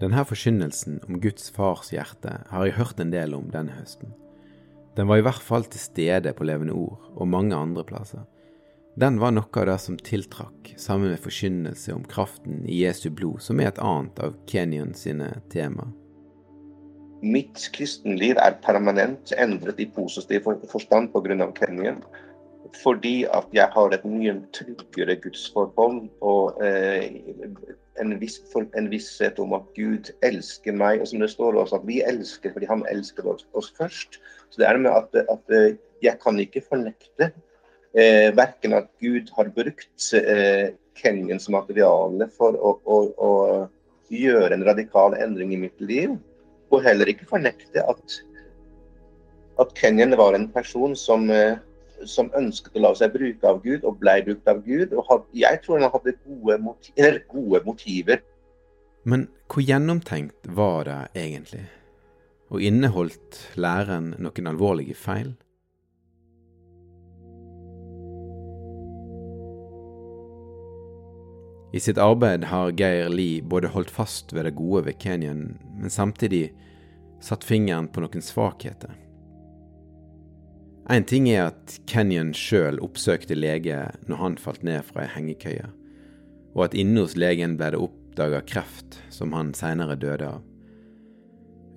Denne 0.00 0.24
forkynnelsen 0.24 1.02
om 1.06 1.20
Guds 1.20 1.50
fars 1.52 1.92
hjerte 1.92 2.40
har 2.48 2.66
jeg 2.66 2.78
hørt 2.78 3.00
en 3.02 3.12
del 3.12 3.36
om 3.36 3.50
denne 3.52 3.76
høsten. 3.76 4.14
Den 4.96 5.06
var 5.06 5.20
i 5.20 5.24
hvert 5.24 5.44
fall 5.44 5.66
til 5.70 5.80
stede 5.80 6.32
på 6.34 6.46
Levende 6.48 6.74
Ord 6.74 7.12
og 7.14 7.28
mange 7.30 7.56
andre 7.56 7.84
plasser. 7.86 8.24
Den 8.98 9.20
var 9.22 9.30
noe 9.32 9.60
av 9.60 9.68
det 9.68 9.76
som 9.80 9.96
tiltrakk, 9.96 10.72
sammen 10.80 11.12
med 11.12 11.22
forkynnelse 11.22 11.94
om 11.94 12.02
kraften 12.10 12.64
i 12.66 12.82
Jesu 12.82 13.06
blod, 13.14 13.38
som 13.44 13.60
er 13.62 13.70
et 13.70 13.78
annet 13.80 14.18
av 14.20 14.34
Kenyon 14.50 14.96
sine 14.98 15.36
temaer. 15.52 15.92
Mitt 17.20 17.66
kristenliv 17.74 18.38
er 18.40 18.56
permanent 18.64 19.32
endret 19.36 19.80
i 19.82 19.86
positiv 19.92 20.46
forstand 20.72 21.10
pga. 21.12 21.50
Kenyan. 21.56 22.02
Fordi 22.82 23.24
at 23.24 23.48
jeg 23.52 23.68
har 23.72 23.92
et 23.92 24.04
mye 24.06 24.36
tryggere 24.54 25.16
gudsforhold 25.20 26.04
og 26.22 26.60
eh, 26.64 27.10
en, 28.00 28.14
viss, 28.20 28.38
en, 28.56 28.90
visshet 28.92 29.40
om 29.42 29.56
at 29.58 29.66
Gud 29.76 30.12
elsker 30.22 30.76
meg. 30.76 31.00
Og 31.00 31.10
som 31.10 31.20
det 31.20 31.30
står 31.32 31.58
også, 31.58 31.80
at 31.80 31.88
vi 31.88 32.00
elsker 32.06 32.54
fordi 32.54 32.70
han 32.70 32.86
elsker 32.92 33.26
oss, 33.28 33.46
oss 33.52 33.72
først. 33.76 34.20
Så 34.50 34.62
det 34.62 34.68
er 34.68 34.80
med 34.80 34.92
at, 34.92 35.26
at 35.26 35.56
eh, 35.56 35.76
jeg 36.02 36.16
kan 36.22 36.38
ikke 36.40 36.64
fornekte 36.68 37.32
eh, 37.92 38.30
verken 38.36 38.78
at 38.78 38.88
Gud 39.02 39.32
har 39.36 39.52
brukt 39.56 40.12
eh, 40.16 40.70
Kenyans 41.00 41.48
materiale 41.52 42.30
for 42.36 42.56
å, 42.56 42.76
å, 42.84 43.02
å 43.18 43.30
gjøre 44.10 44.54
en 44.56 44.66
radikal 44.66 45.14
endring 45.18 45.54
i 45.54 45.60
mitt 45.66 45.80
liv 45.82 46.16
og 46.70 46.84
heller 46.84 47.10
ikke 47.10 47.28
fornekte 47.28 47.82
at, 47.82 48.20
at 49.60 49.74
Kenyan 49.78 50.16
var 50.18 50.36
en 50.36 50.48
person 50.52 50.96
som, 50.96 51.30
eh, 51.30 51.58
som, 52.06 52.30
ønsket 52.38 52.78
å 52.78 52.84
la 52.84 52.92
seg 52.96 53.12
bruke 53.14 53.48
av 53.48 53.60
Gud, 53.64 53.84
og 53.84 53.98
ble 54.00 54.20
brukt 54.28 54.48
av 54.48 54.62
Gud. 54.64 54.94
og 54.94 55.04
had, 55.10 55.26
Jeg 55.34 55.60
tror 55.64 55.80
han 55.80 55.90
hadde 55.90 56.16
gode, 56.24 56.58
motiv, 56.58 57.20
gode 57.28 57.62
motiver. 57.66 58.22
Men 59.04 59.28
hvor 59.48 59.64
gjennomtenkt 59.64 60.48
var 60.56 60.84
det 60.84 61.00
egentlig? 61.16 61.66
Og 62.50 62.62
inneholdt 62.62 63.38
læreren 63.56 64.14
noen 64.18 64.50
alvorlige 64.50 64.94
feil? 64.94 65.34
I 71.72 71.80
sitt 71.80 71.98
arbeid 71.98 72.44
har 72.50 72.72
Geir 72.74 73.08
Lie 73.08 73.42
både 73.42 73.70
holdt 73.70 73.90
fast 73.94 74.32
ved 74.34 74.44
det 74.48 74.56
gode 74.58 74.88
ved 74.88 74.98
Kenyan, 74.98 75.58
men 75.78 75.90
samtidig 75.90 76.50
satt 77.22 77.44
fingeren 77.46 77.86
på 77.88 78.02
noen 78.02 78.24
svakheter. 78.24 78.96
En 80.90 81.04
ting 81.06 81.28
er 81.30 81.52
at 81.52 81.76
Kenyan 81.86 82.32
sjøl 82.34 82.80
oppsøkte 82.82 83.36
lege 83.38 83.84
når 84.10 84.22
han 84.24 84.38
falt 84.42 84.64
ned 84.66 84.82
fra 84.88 85.04
ei 85.04 85.12
hengekøye, 85.14 85.68
og 86.56 86.64
at 86.66 86.74
inne 86.74 87.04
hos 87.04 87.14
legen 87.14 87.54
ble 87.60 87.68
det 87.70 87.82
oppdaga 87.84 88.40
kreft 88.42 88.98
som 89.14 89.36
han 89.36 89.52
seinere 89.54 89.94
døde 90.00 90.26
av. 90.26 90.40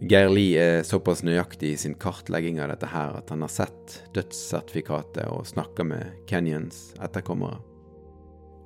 Geir 0.09 0.33
Lie 0.33 0.57
er 0.57 0.87
såpass 0.87 1.21
nøyaktig 1.23 1.75
i 1.75 1.77
sin 1.79 1.93
kartlegging 2.01 2.57
av 2.59 2.73
dette 2.73 2.89
her 2.89 3.13
at 3.19 3.29
han 3.31 3.45
har 3.45 3.53
sett 3.53 3.99
dødssertifikatet 4.17 5.29
og 5.29 5.45
snakka 5.47 5.85
med 5.85 6.25
Kenyans 6.27 6.89
etterkommere. 6.97 7.61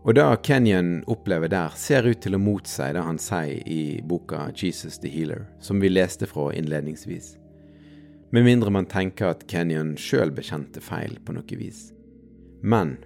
Og 0.08 0.16
det 0.16 0.24
Kenyan 0.48 1.02
opplever 1.12 1.50
der, 1.52 1.74
ser 1.76 2.06
ut 2.08 2.22
til 2.24 2.38
å 2.38 2.40
motsi 2.40 2.86
det 2.96 3.02
han 3.04 3.18
sier 3.20 3.60
i 3.68 4.00
boka 4.08 4.46
'Jesus 4.56 5.02
the 5.04 5.10
Healer', 5.12 5.50
som 5.60 5.82
vi 5.84 5.90
leste 5.90 6.26
fra 6.26 6.54
innledningsvis. 6.56 7.36
Med 8.32 8.46
mindre 8.46 8.72
man 8.72 8.86
tenker 8.86 9.28
at 9.28 9.44
Kenyan 9.52 9.98
sjøl 10.00 10.32
bekjente 10.32 10.80
feil 10.80 11.18
på 11.26 11.36
noe 11.36 11.60
vis. 11.60 11.92
Men 12.64 12.98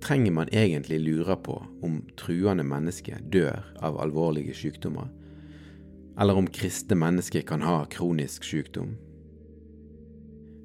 trenger 0.00 0.32
man 0.32 0.48
egentlig 0.48 1.02
lure 1.04 1.36
på 1.36 1.58
om 1.82 2.00
truende 2.16 2.64
mennesker 2.64 3.20
dør 3.20 3.60
av 3.84 4.00
alvorlige 4.00 4.54
sykdommer? 4.56 5.12
Eller 6.18 6.34
om 6.34 6.48
kristne 6.48 6.96
mennesker 6.96 7.44
kan 7.44 7.60
ha 7.60 7.84
kronisk 7.84 8.44
sykdom? 8.44 8.96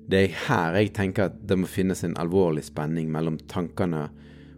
Det 0.07 0.23
er 0.23 0.41
her 0.47 0.79
jeg 0.79 0.93
tenker 0.93 1.27
at 1.27 1.47
det 1.47 1.59
må 1.59 1.67
finnes 1.67 2.03
en 2.03 2.15
alvorlig 2.15 2.63
spenning 2.63 3.11
mellom 3.11 3.37
tankene 3.51 4.09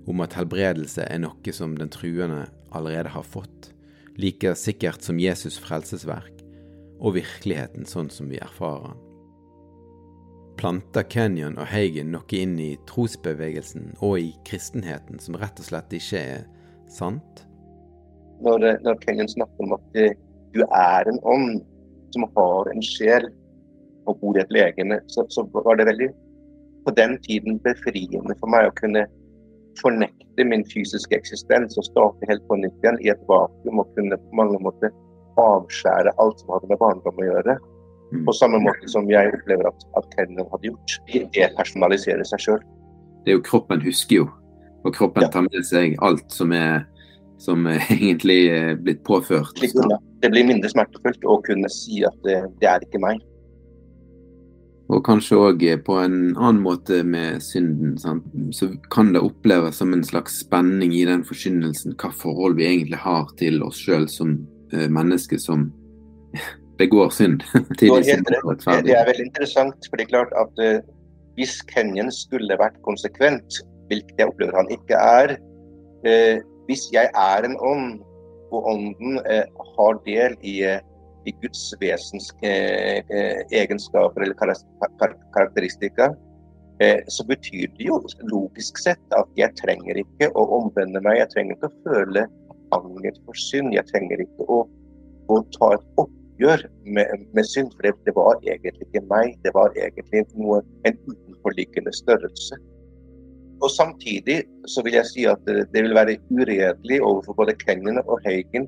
om 0.10 0.24
at 0.24 0.36
helbredelse 0.38 1.05
er 1.07 1.22
noe 1.24 1.55
som 1.55 1.77
den 1.79 1.91
truende 1.93 2.48
allerede 2.75 3.13
har 3.13 3.25
fått, 3.27 3.72
like 4.19 4.55
sikkert 4.60 5.05
som 5.05 5.22
Jesus' 5.22 5.60
frelsesverk, 5.62 6.43
og 7.00 7.17
virkeligheten 7.17 7.88
sånn 7.89 8.12
som 8.13 8.29
vi 8.31 8.39
erfarer 8.41 8.93
den. 8.93 9.01
Planter 10.60 11.03
Kenyon 11.10 11.57
og 11.57 11.65
Hagen 11.72 12.12
noe 12.13 12.38
inn 12.38 12.53
i 12.62 12.75
trosbevegelsen 12.88 13.95
og 14.05 14.19
i 14.22 14.29
kristenheten 14.48 15.17
som 15.19 15.38
rett 15.41 15.57
og 15.60 15.65
slett 15.65 15.95
ikke 15.98 16.19
er 16.19 16.43
sant? 16.93 17.41
Når, 18.45 18.67
når 18.86 19.00
Kenyon 19.01 19.31
snakker 19.31 19.65
om 19.65 19.74
at 19.79 19.98
du 20.53 20.62
er 20.67 21.10
en 21.10 21.19
ånd 21.25 21.63
som 22.13 22.27
har 22.38 22.69
en 22.69 22.86
sjel 22.86 23.31
og 24.05 24.19
bor 24.22 24.38
i 24.38 24.43
et 24.43 24.53
legeme, 24.53 25.00
så, 25.10 25.25
så 25.33 25.45
var 25.55 25.79
det 25.79 25.88
veldig 25.89 26.10
på 26.86 26.93
den 26.95 27.17
tiden 27.25 27.60
befriende 27.63 28.36
for 28.39 28.51
meg 28.51 28.67
å 28.67 28.77
kunne 28.77 29.05
fornekte 29.81 30.45
min 30.47 30.65
fysiske 30.69 31.15
eksistens 31.17 31.77
og 31.79 31.87
starte 31.87 32.29
helt 32.29 32.43
på 32.49 32.57
nytt 32.61 32.75
igjen 32.83 32.99
i 33.03 33.11
et 33.13 33.23
vakuum 33.29 33.81
og 33.83 33.89
kunne 33.97 34.19
på 34.19 34.39
mange 34.39 34.59
måter 34.63 34.93
avskjære 35.41 36.13
alt 36.21 36.41
som 36.41 36.53
hadde 36.53 36.69
med 36.69 36.81
barndom 36.81 37.21
å 37.21 37.27
gjøre. 37.27 37.57
Mm. 38.13 38.23
På 38.27 38.35
samme 38.37 38.61
måte 38.61 38.89
som 38.91 39.09
jeg 39.09 39.33
opplever 39.33 39.69
at, 39.69 39.85
at 39.97 40.09
Kenneth 40.13 40.51
hadde 40.53 40.69
gjort. 40.69 40.97
Det 41.33 41.49
personaliserer 41.57 42.27
seg 42.29 42.45
sjøl. 42.45 42.63
Det 43.23 43.33
er 43.33 43.39
jo 43.39 43.45
kroppen 43.45 43.81
husker 43.81 44.21
jo, 44.21 44.25
og 44.83 44.95
kroppen 44.95 45.29
tar 45.33 45.47
med 45.47 45.65
seg 45.65 45.95
alt 46.05 46.27
som 46.33 46.53
er 46.53 46.83
som 47.43 47.67
er 47.67 47.81
egentlig 47.97 48.39
er 48.53 48.75
blitt 48.79 49.03
påført. 49.07 49.57
Det 49.57 50.31
blir 50.31 50.47
mindre 50.47 50.69
smertefullt 50.71 51.25
å 51.27 51.39
kunne 51.43 51.69
si 51.71 52.03
at 52.07 52.15
det, 52.27 52.39
det 52.61 52.69
er 52.69 52.85
ikke 52.85 53.01
meg. 53.03 53.23
Og 54.93 55.01
kanskje 55.05 55.39
òg 55.39 55.63
på 55.85 55.97
en 56.01 56.17
annen 56.38 56.62
måte 56.63 57.01
med 57.07 57.41
synden, 57.43 57.95
sant? 58.01 58.25
så 58.53 58.69
kan 58.93 59.13
det 59.15 59.23
oppleves 59.25 59.79
som 59.81 59.93
en 59.95 60.03
slags 60.05 60.39
spenning 60.43 60.93
i 60.95 61.05
den 61.09 61.23
forkynnelsen 61.25 61.97
hva 62.01 62.12
forhold 62.13 62.59
vi 62.59 62.67
egentlig 62.69 63.00
har 63.01 63.31
til 63.39 63.63
oss 63.65 63.81
sjøl 63.81 64.05
som 64.12 64.35
uh, 64.75 64.88
mennesker 64.88 65.41
som 65.41 65.69
begår 66.81 67.09
synd. 67.15 67.43
det, 67.79 67.89
det 67.89 68.95
er 68.95 69.09
veldig 69.09 69.27
interessant, 69.29 69.89
for 69.89 69.97
det 69.97 70.07
er 70.07 70.13
klart 70.13 70.38
at 70.38 70.63
uh, 70.63 70.79
hvis 71.39 71.59
Kenyan 71.69 72.13
skulle 72.13 72.59
vært 72.62 72.77
konsekvent, 72.85 73.62
hvilket 73.89 74.21
jeg 74.21 74.29
opplever 74.29 74.62
han 74.62 74.73
ikke 74.73 75.00
er, 75.00 75.38
uh, 76.05 76.38
hvis 76.69 76.88
jeg 76.93 77.09
er 77.09 77.50
en 77.50 77.57
ånd, 77.59 78.01
og 78.53 78.67
ånden 78.69 79.19
eh, 79.29 79.45
har 79.75 80.00
del 80.05 80.35
i, 80.41 80.62
eh, 80.67 80.81
i 81.25 81.33
Guds 81.41 81.73
vesens 81.81 82.29
eh, 82.43 82.99
eh, 83.09 83.41
egenskaper 83.61 84.25
eller 84.25 84.37
kar 84.39 84.53
kar 84.99 85.15
karakteristika, 85.35 86.11
eh, 86.79 86.99
så 87.07 87.25
betyr 87.27 87.71
det 87.77 87.87
jo 87.87 87.99
logisk 88.31 88.81
sett 88.81 89.17
at 89.17 89.29
jeg 89.39 89.55
trenger 89.61 89.99
ikke 90.03 90.31
å 90.35 90.45
omvende 90.59 91.01
meg. 91.05 91.21
Jeg 91.21 91.31
trenger 91.35 91.57
ikke 91.57 91.71
å 91.71 91.79
føle 91.87 92.25
anger 92.75 93.21
for 93.23 93.39
synd. 93.45 93.73
Jeg 93.75 93.87
trenger 93.91 94.25
ikke 94.25 94.49
å, 94.49 94.63
å 95.31 95.39
ta 95.55 95.73
et 95.77 96.03
oppgjør 96.03 96.67
med, 96.83 97.25
med 97.33 97.49
synd, 97.49 97.73
for 97.75 97.87
det, 97.87 97.95
det, 98.07 98.15
var 98.17 98.39
egentlig 98.43 98.89
ikke 98.89 99.05
meg. 99.09 99.37
Det 99.45 99.55
var 99.55 99.75
egentlig 99.79 100.25
noe, 100.35 100.61
en 100.87 101.01
utenforliggende 101.07 101.95
størrelse. 101.95 102.59
Og 103.63 103.71
Samtidig 103.71 104.41
så 104.67 104.81
vil 104.83 104.97
jeg 104.97 105.07
si 105.07 105.27
at 105.29 105.43
det 105.47 105.67
vil 105.71 105.93
være 105.95 106.17
uredelig 106.33 106.97
overfor 106.99 107.37
både 107.37 107.55
Kenyon 107.61 108.01
og 108.03 108.17
Hagen 108.25 108.65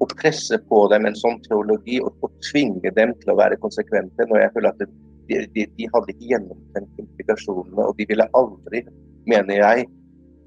å 0.00 0.08
presse 0.16 0.56
på 0.70 0.80
dem 0.92 1.06
en 1.06 1.16
sånn 1.18 1.38
teologi 1.44 2.00
og, 2.00 2.14
og, 2.24 2.32
tvinge 2.50 2.92
dem 2.96 3.12
til 3.20 3.32
å 3.32 3.38
være 3.38 3.60
konsekvente. 3.60 4.26
når 4.28 4.44
jeg 4.44 4.52
føler 4.54 4.72
at 4.72 4.84
de, 4.84 5.40
de, 5.54 5.64
de 5.76 5.88
hadde 5.94 6.14
ikke 6.14 6.30
gjennomtenkt 6.32 7.02
implikasjonene, 7.04 7.86
og 7.86 7.96
de 7.98 8.06
ville 8.08 8.28
aldri, 8.38 8.84
mener 9.30 9.60
jeg, 9.60 9.88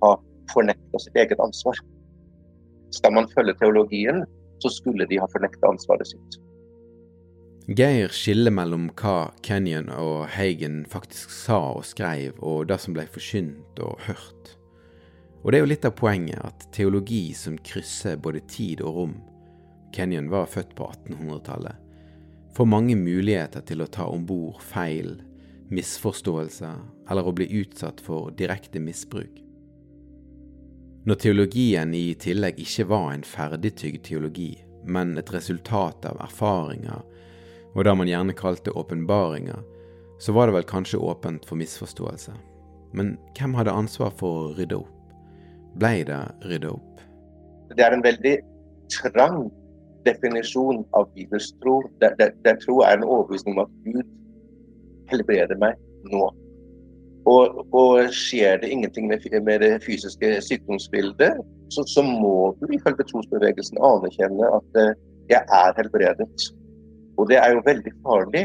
ha 0.04 0.14
fornekta 0.52 1.02
sitt 1.02 1.20
eget 1.22 1.42
ansvar. 1.44 1.78
Skal 2.98 3.14
man 3.16 3.30
følge 3.34 3.56
teologien, 3.62 4.24
så 4.64 4.72
skulle 4.74 5.06
de 5.10 5.20
ha 5.22 5.30
fornekta 5.32 5.70
ansvaret 5.70 6.10
sitt. 6.10 6.40
Geir 7.78 8.12
skiller 8.12 8.52
mellom 8.52 8.90
hva 9.00 9.32
Kenyon 9.46 9.88
og 9.96 10.26
Hagen 10.34 10.82
faktisk 10.92 11.32
sa 11.32 11.62
og 11.78 11.86
skrev, 11.88 12.36
og 12.44 12.68
det 12.68 12.82
som 12.84 12.98
ble 12.98 13.06
forkynt 13.14 13.80
og 13.86 14.02
hørt. 14.10 14.58
Og 15.44 15.52
det 15.52 15.60
er 15.60 15.64
jo 15.64 15.70
litt 15.72 15.88
av 15.88 15.96
poenget, 15.96 16.42
at 16.44 16.68
teologi 16.76 17.30
som 17.38 17.56
krysser 17.64 18.20
både 18.20 18.44
tid 18.52 18.84
og 18.84 18.98
rom 18.98 19.16
Kenyon 19.94 20.30
var 20.34 20.50
født 20.50 20.74
på 20.76 20.90
1800-tallet 20.90 21.84
får 22.54 22.70
mange 22.70 22.96
muligheter 22.96 23.64
til 23.66 23.82
å 23.82 23.90
ta 23.90 24.06
om 24.10 24.26
bord 24.30 24.62
feil, 24.62 25.16
misforståelser 25.74 27.10
eller 27.10 27.28
å 27.28 27.34
bli 27.36 27.48
utsatt 27.62 28.02
for 28.04 28.34
direkte 28.38 28.82
misbruk. 28.84 29.40
Når 31.04 31.20
teologien 31.20 31.92
i 31.98 32.14
tillegg 32.16 32.62
ikke 32.64 32.86
var 32.92 33.10
en 33.12 33.26
ferdigtygd 33.28 34.06
teologi, 34.08 34.54
men 34.84 35.18
et 35.20 35.34
resultat 35.34 36.06
av 36.08 36.22
erfaringer 36.24 37.02
og 37.74 37.84
det 37.88 37.96
man 37.98 38.10
gjerne 38.10 38.36
kalte 38.38 38.72
åpenbaringer, 38.78 39.60
så 40.22 40.36
var 40.36 40.48
det 40.48 40.60
vel 40.60 40.68
kanskje 40.70 41.02
åpent 41.02 41.48
for 41.50 41.60
misforståelse. 41.60 42.36
Men 42.94 43.16
hvem 43.34 43.56
hadde 43.58 43.74
ansvar 43.74 44.14
for 44.16 44.44
å 44.44 44.54
rydde 44.60 44.78
opp? 44.78 44.92
Blei 45.82 46.04
det 46.06 46.22
rydda 46.46 46.76
opp? 46.76 47.02
Det 47.74 47.82
er 47.82 47.96
en 47.96 48.06
veldig 48.06 48.36
trang 48.94 49.48
definisjon 50.06 50.84
av 50.98 51.10
Bibels 51.16 51.52
tro. 51.64 51.82
Der, 52.02 52.16
der, 52.20 52.34
der 52.46 52.60
tro 52.64 52.80
er 52.86 52.98
en 52.98 53.08
overbevisning 53.08 53.58
om 53.58 53.66
at 53.66 53.76
Gud 53.86 54.08
helbreder 55.12 55.60
meg 55.62 55.78
nå. 56.12 56.30
Og, 57.30 57.62
og, 57.72 58.10
skjer 58.12 58.58
det 58.60 58.72
ingenting 58.74 59.08
med, 59.08 59.24
med 59.48 59.62
det 59.64 59.78
fysiske 59.86 60.42
sykdomsbildet, 60.44 61.40
så, 61.72 61.86
så, 61.88 62.04
må 62.04 62.52
du 62.60 62.68
ifølge 62.76 63.06
trosbevegelsen 63.08 63.80
anerkjenne 63.80 64.50
at 64.58 64.80
uh, 64.82 64.92
jeg 65.32 65.40
er 65.40 65.78
helbredet. 65.78 66.50
Og 67.18 67.30
det 67.30 67.40
er 67.40 67.54
jo 67.56 67.64
veldig 67.66 67.94
farlig. 68.04 68.44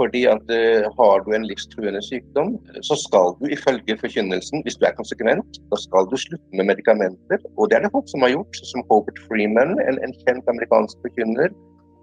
Fordi 0.00 0.22
at 0.34 0.52
uh, 0.56 0.88
Har 0.98 1.24
du 1.24 1.32
en 1.36 1.46
livstruende 1.50 2.02
sykdom, 2.02 2.54
så 2.88 2.96
skal 3.04 3.34
du 3.40 3.44
ifølge 3.56 3.98
forkynnelsen, 4.02 4.62
hvis 4.64 4.78
du 4.80 4.86
er 4.88 4.96
konsekvent, 4.96 5.60
da 5.72 5.80
skal 5.86 6.08
du 6.10 6.16
slutte 6.16 6.56
med 6.56 6.70
medikamenter. 6.72 7.38
Og 7.58 7.68
det 7.68 7.78
er 7.78 7.84
det 7.84 7.94
folk 7.96 8.08
som 8.12 8.24
har 8.24 8.32
gjort, 8.34 8.62
som 8.72 8.86
Hobert 8.90 9.20
Freeman, 9.26 9.76
en, 9.88 9.98
en 10.04 10.14
kjent 10.22 10.48
amerikansk 10.52 11.02
forkynner. 11.04 11.52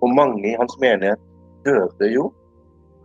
Og 0.06 0.14
mange 0.14 0.46
i 0.52 0.58
hans 0.60 0.76
menighet 0.84 1.24
døde 1.66 2.12
jo. 2.14 2.30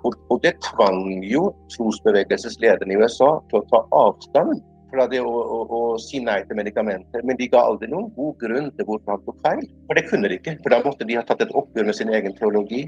Og, 0.05 0.19
og 0.31 0.43
det 0.43 0.57
tvang 0.67 1.23
jo 1.25 1.47
trosbevegelseslederne 1.73 2.95
i 2.95 3.01
USA 3.01 3.37
til 3.51 3.61
å 3.61 3.67
ta 3.71 3.85
avstand 4.03 4.59
fra 4.93 5.07
det 5.09 5.23
å, 5.25 5.31
å, 5.31 5.61
å, 5.73 5.81
si 6.03 6.21
nei 6.21 6.41
til 6.49 6.59
medikamenter. 6.59 7.23
Men 7.27 7.39
de 7.39 7.49
ga 7.53 7.63
aldri 7.71 7.89
noen 7.93 8.11
god 8.17 8.35
grunn 8.43 8.69
til 8.77 8.89
hvorfor 8.89 9.15
han 9.15 9.25
tok 9.27 9.39
feil. 9.47 9.63
For 9.89 9.99
det 9.99 10.05
kunne 10.11 10.29
de 10.29 10.39
ikke. 10.41 10.59
For 10.65 10.75
da 10.75 10.83
måtte 10.85 11.09
de 11.09 11.17
ha 11.17 11.25
tatt 11.29 11.45
et 11.47 11.55
oppgjør 11.63 11.89
med 11.89 11.99
sin 11.99 12.13
egen 12.13 12.37
teologi. 12.37 12.85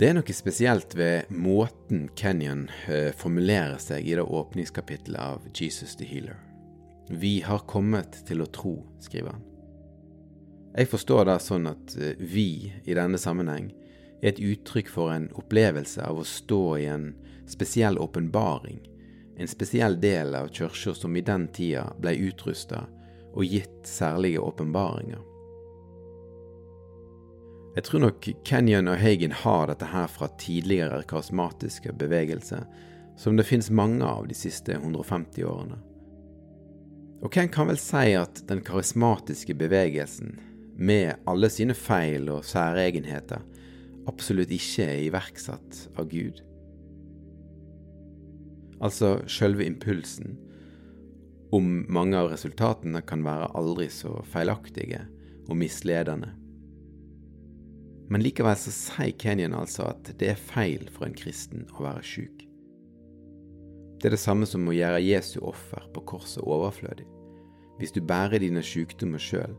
Det 0.00 0.08
er 0.08 0.14
noe 0.16 0.32
spesielt 0.32 0.94
ved 0.96 1.28
måten 1.28 2.06
Kenyon 2.16 2.62
uh, 2.88 3.10
formulerer 3.20 3.76
seg 3.84 4.06
i 4.08 4.14
det 4.16 4.22
åpningskapittelet 4.24 5.20
av 5.20 5.42
Jesus 5.52 5.92
the 6.00 6.06
Healer. 6.08 6.38
Vi 7.12 7.42
har 7.44 7.66
kommet 7.68 8.16
til 8.24 8.40
å 8.40 8.46
tro, 8.48 8.78
skriver 9.04 9.34
han. 9.34 9.44
Jeg 10.72 10.88
forstår 10.88 11.28
det 11.28 11.36
sånn 11.44 11.68
at 11.68 11.98
uh, 12.00 12.14
vi 12.16 12.72
i 12.88 12.96
denne 12.96 13.20
sammenheng 13.20 13.68
er 14.22 14.30
et 14.32 14.40
uttrykk 14.40 14.88
for 14.88 15.12
en 15.12 15.28
opplevelse 15.36 16.00
av 16.00 16.22
å 16.22 16.24
stå 16.24 16.64
i 16.80 16.88
en 16.88 17.10
spesiell 17.44 18.00
åpenbaring, 18.00 18.80
en 19.36 19.52
spesiell 19.52 20.00
del 20.00 20.32
av 20.38 20.48
kirka 20.48 20.96
som 20.96 21.12
i 21.12 21.26
den 21.28 21.50
tida 21.52 21.90
ble 22.00 22.16
utrusta 22.30 22.86
og 23.34 23.44
gitt 23.44 23.84
særlige 23.84 24.40
åpenbaringer. 24.48 25.20
Jeg 27.80 27.86
tror 27.86 28.02
nok 28.02 28.26
Kenyon 28.44 28.90
og 28.92 28.98
Hagen 29.00 29.32
har 29.32 29.70
dette 29.70 29.86
her 29.88 30.08
fra 30.12 30.26
tidligere 30.36 30.98
karismatiske 31.08 31.94
bevegelser, 31.96 32.66
som 33.16 33.38
det 33.38 33.46
finnes 33.48 33.70
mange 33.72 34.04
av 34.04 34.26
de 34.28 34.34
siste 34.36 34.74
150 34.74 35.46
årene. 35.48 35.78
Og 37.24 37.32
hvem 37.32 37.48
kan 37.48 37.70
vel 37.70 37.78
si 37.80 38.10
at 38.20 38.42
den 38.50 38.60
karismatiske 38.66 39.56
bevegelsen, 39.56 40.34
med 40.76 41.24
alle 41.24 41.48
sine 41.48 41.72
feil 41.72 42.28
og 42.28 42.44
særegenheter, 42.44 43.40
absolutt 44.12 44.52
ikke 44.52 44.84
er 44.84 45.00
iverksatt 45.06 45.80
av 45.96 46.12
Gud. 46.12 46.42
Altså 48.84 49.22
sjølve 49.24 49.64
impulsen, 49.64 50.36
om 51.48 51.72
mange 51.88 52.20
av 52.20 52.28
resultatene 52.34 53.00
kan 53.08 53.24
være 53.24 53.48
aldri 53.56 53.88
så 53.88 54.18
feilaktige 54.36 55.06
og 55.48 55.56
misledende. 55.64 56.34
Men 58.10 58.24
likevel 58.24 58.56
så 58.58 58.72
sier 58.74 59.14
Kenyan 59.22 59.54
altså 59.54 59.86
at 59.92 60.10
det 60.18 60.32
er 60.32 60.46
feil 60.50 60.88
for 60.90 61.06
en 61.06 61.16
kristen 61.16 61.68
å 61.70 61.84
være 61.86 62.02
sjuk. 62.06 62.46
Det 64.00 64.08
er 64.08 64.16
det 64.16 64.22
samme 64.22 64.48
som 64.48 64.66
å 64.66 64.74
gjøre 64.74 65.02
Jesu 65.04 65.38
offer 65.44 65.84
på 65.94 66.02
korset 66.08 66.42
overflødig. 66.42 67.06
Hvis 67.78 67.92
du 67.94 68.00
bærer 68.04 68.42
dine 68.42 68.62
sykdommer 68.64 69.20
sjøl, 69.22 69.54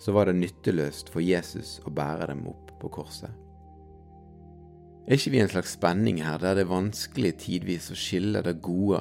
så 0.00 0.12
var 0.12 0.28
det 0.28 0.36
nytteløst 0.38 1.10
for 1.12 1.24
Jesus 1.24 1.78
å 1.88 1.92
bære 1.96 2.28
dem 2.30 2.44
opp 2.50 2.70
på 2.80 2.90
korset. 2.92 3.32
Er 5.06 5.16
ikke 5.16 5.32
vi 5.32 5.40
en 5.42 5.50
slags 5.50 5.74
spenning 5.76 6.20
her, 6.24 6.38
der 6.42 6.58
det 6.58 6.66
er 6.66 6.72
vanskelig 6.72 7.36
tidvis 7.42 7.90
å 7.94 7.98
skille 7.98 8.42
det 8.44 8.58
gode 8.64 9.00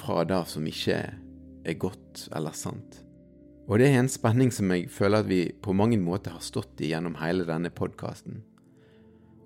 fra 0.00 0.22
det 0.28 0.42
som 0.50 0.66
ikke 0.68 0.98
er 1.68 1.80
godt 1.80 2.26
eller 2.34 2.56
sant? 2.56 3.02
Og 3.68 3.78
det 3.78 3.88
er 3.88 4.00
en 4.00 4.10
spenning 4.10 4.50
som 4.54 4.72
jeg 4.74 4.88
føler 4.90 5.22
at 5.22 5.28
vi 5.30 5.42
på 5.62 5.74
mange 5.76 5.98
måter 6.02 6.34
har 6.34 6.42
stått 6.42 6.80
i 6.82 6.90
gjennom 6.90 7.14
hele 7.20 7.46
denne 7.46 7.70
podkasten, 7.70 8.42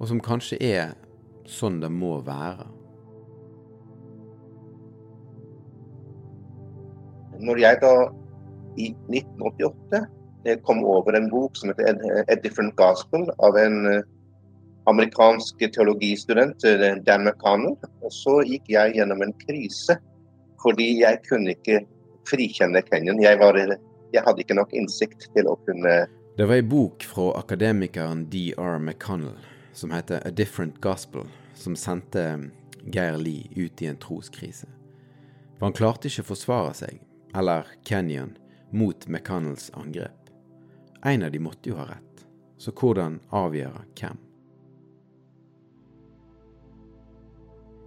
og 0.00 0.08
som 0.08 0.22
kanskje 0.24 0.58
er 0.60 0.94
sånn 1.48 1.78
det 1.82 1.92
må 1.92 2.16
være. 2.26 2.66
Når 7.44 7.60
jeg 7.60 7.80
da 7.84 7.94
i 8.80 8.90
1988 9.12 10.56
kom 10.64 10.82
over 10.86 11.16
en 11.18 11.28
bok 11.28 11.56
som 11.58 11.72
heter 11.72 12.22
A 12.24 12.36
Different 12.40 12.76
Gospel 12.78 13.26
av 13.44 13.58
en 13.60 13.82
amerikansk 14.86 15.58
teologistudent, 15.74 16.64
eh, 16.64 16.94
Dan 17.06 17.24
McConnell. 17.24 17.76
Og 18.02 18.12
så 18.12 18.40
gikk 18.46 18.70
jeg 18.70 18.94
gjennom 18.96 19.22
en 19.22 19.34
krise 19.46 19.98
fordi 20.62 21.00
jeg 21.02 21.20
kunne 21.28 21.52
ikke 21.52 21.82
frikjenne 22.26 22.82
Kenyon. 22.82 23.20
Jeg, 23.22 23.38
var, 23.38 23.58
jeg 24.16 24.24
hadde 24.26 24.42
ikke 24.42 24.56
nok 24.56 24.72
innsikt 24.76 25.28
til 25.34 25.50
å 25.50 25.58
kunne 25.66 26.06
Det 26.36 26.44
var 26.44 26.58
ei 26.58 26.64
bok 26.64 27.04
fra 27.08 27.30
akademikeren 27.38 28.26
DR 28.32 28.78
McConnell 28.80 29.36
som 29.76 29.92
heter 29.92 30.22
A 30.24 30.30
Different 30.30 30.80
Gospel, 30.80 31.26
som 31.54 31.76
sendte 31.76 32.50
Geir 32.92 33.18
Lie 33.20 33.48
ut 33.56 33.82
i 33.82 33.88
en 33.90 33.98
troskrise. 34.00 34.68
For 35.58 35.68
han 35.68 35.76
klarte 35.76 36.08
ikke 36.08 36.24
å 36.24 36.30
forsvare 36.30 36.72
seg, 36.76 37.00
eller 37.36 37.68
Kenyon, 37.88 38.36
mot 38.72 39.06
McConnells 39.08 39.68
angrep. 39.76 40.30
En 41.04 41.24
av 41.24 41.32
de 41.32 41.40
måtte 41.40 41.70
jo 41.70 41.76
ha 41.80 41.88
rett, 41.90 42.24
så 42.56 42.72
hvordan 42.72 43.18
avgjøre 43.36 43.84
hvem? 43.98 44.20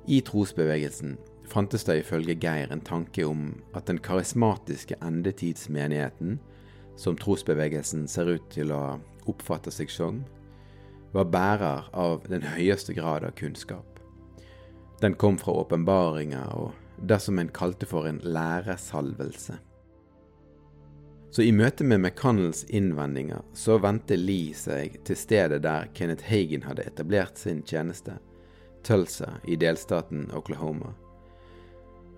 I 0.09 0.21
trosbevegelsen 0.25 1.17
fantes 1.49 1.83
det 1.87 1.99
ifølge 2.03 2.37
Geir 2.37 2.71
en 2.71 2.83
tanke 2.85 3.25
om 3.25 3.51
at 3.73 3.89
den 3.89 3.99
karismatiske 4.05 4.97
endetidsmenigheten, 5.01 6.39
som 6.99 7.17
trosbevegelsen 7.17 8.07
ser 8.07 8.35
ut 8.35 8.49
til 8.53 8.73
å 8.75 8.99
oppfatte 9.29 9.71
seg 9.73 9.91
som, 9.93 10.23
var 11.11 11.29
bærer 11.33 11.87
av 11.97 12.27
den 12.29 12.45
høyeste 12.45 12.93
grad 12.93 13.25
av 13.25 13.33
kunnskap. 13.39 13.99
Den 15.01 15.15
kom 15.15 15.39
fra 15.39 15.55
åpenbaringer 15.63 16.53
og 16.53 17.07
det 17.07 17.21
som 17.23 17.39
en 17.39 17.49
kalte 17.49 17.87
for 17.87 18.05
en 18.05 18.19
læresalvelse. 18.23 19.57
Så 21.31 21.45
i 21.45 21.51
møte 21.53 21.85
med 21.85 22.01
McConnells 22.01 22.63
innvendinger 22.73 23.43
så 23.53 23.77
vendte 23.81 24.17
Lee 24.17 24.55
seg 24.57 24.97
til 25.05 25.17
stedet 25.17 25.61
der 25.63 25.91
Kenneth 25.93 26.25
Hagen 26.25 26.65
hadde 26.65 26.87
etablert 26.89 27.37
sin 27.37 27.61
tjeneste, 27.63 28.17
Tulsa 28.83 29.35
i 29.45 29.57
delstaten 29.59 30.31
Oklahoma. 30.33 30.95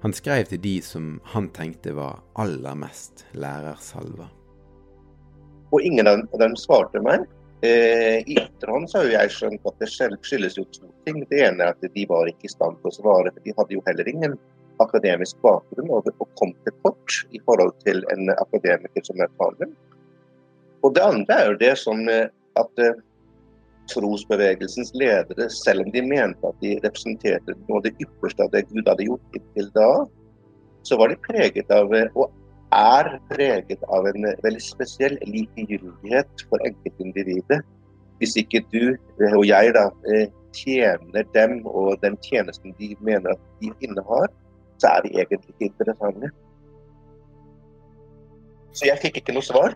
Han 0.01 0.13
skrev 0.17 0.47
til 0.49 0.61
de 0.61 0.77
som 0.81 1.19
han 1.33 1.51
tenkte 1.53 1.93
var 1.93 2.23
aller 2.41 2.77
mest 2.77 3.25
lærersalva. 3.37 4.25
Og 5.71 5.85
ingen 5.85 6.09
av 6.09 6.23
dem 6.41 6.55
svarte 6.57 7.01
meg. 7.05 7.27
Eh, 7.61 8.25
I 8.25 8.37
etterhånd 8.41 8.89
så 8.89 9.03
har 9.03 9.11
jeg 9.11 9.33
skjønt 9.35 9.67
at 9.69 9.77
det 9.83 9.91
skyldes 9.93 10.57
jo 10.57 10.65
to 10.73 10.89
ting. 11.05 11.21
Det 11.29 11.43
ene 11.45 11.67
er 11.67 11.75
at 11.75 11.85
de 11.93 12.05
var 12.09 12.31
ikke 12.31 12.49
i 12.49 12.53
stand 12.53 12.79
til 12.81 12.89
å 12.89 12.95
svare, 12.95 13.29
for 13.29 13.45
de 13.45 13.53
hadde 13.59 13.77
jo 13.77 13.83
heller 13.85 14.09
ingen 14.09 14.33
akademisk 14.81 15.37
bakgrunn 15.45 15.93
og, 15.93 16.09
kom 16.39 16.55
til 16.65 16.73
kort 16.81 17.19
i 17.29 17.41
forhold 17.45 17.75
til 17.85 18.01
en 18.13 18.33
akademiker 18.33 19.05
som 19.05 19.21
er 19.21 19.29
Tarmen. 19.37 19.75
Og 20.81 20.95
det 20.97 21.05
andre 21.05 21.37
er 21.37 21.51
jo 21.51 21.59
det 21.61 21.75
som 21.77 22.01
eh, 22.09 22.31
at 22.57 22.81
uh, 22.81 22.97
trosbevegelsens 23.91 24.93
ledere, 24.97 25.47
selv 25.53 25.85
om 25.85 25.91
de 25.93 26.03
mente 26.05 26.47
at 26.47 26.57
de 26.63 26.77
representerte 26.83 27.55
noe 27.67 27.79
av 27.79 27.85
det 27.87 27.93
ypperste 28.03 28.45
av 28.45 28.51
det 28.55 28.65
Gud 28.71 28.87
hadde 28.87 29.07
gjort 29.07 29.37
inntil 29.37 29.69
da, 29.77 29.89
så 30.87 30.97
var 30.97 31.11
de 31.11 31.19
preget 31.27 31.71
av, 31.73 31.93
eh, 31.93 32.09
og 32.15 32.31
er 32.75 33.17
preget 33.29 33.83
av 33.91 34.07
en 34.07 34.29
veldig 34.43 34.63
spesiell 34.63 35.17
likegyldighet 35.27 36.45
for 36.49 36.63
enkeltindividet. 36.67 37.59
Hvis 38.21 38.37
ikke 38.39 38.61
du 38.71 38.93
og 39.33 39.43
jeg 39.47 39.73
da 39.75 39.89
tjener 40.55 41.25
dem 41.33 41.61
og 41.65 41.97
den 42.03 42.17
tjenesten 42.23 42.75
de 42.79 42.95
mener 43.01 43.33
at 43.33 43.43
de 43.61 43.71
innehar, 43.81 44.29
så 44.81 44.95
er 44.95 45.05
de 45.05 45.13
egentlig 45.19 45.53
ikke 45.55 45.69
interessante. 45.71 46.31
Så 48.71 48.87
jeg 48.87 49.01
fikk 49.01 49.19
ikke 49.21 49.35
noe 49.35 49.45
svar, 49.45 49.75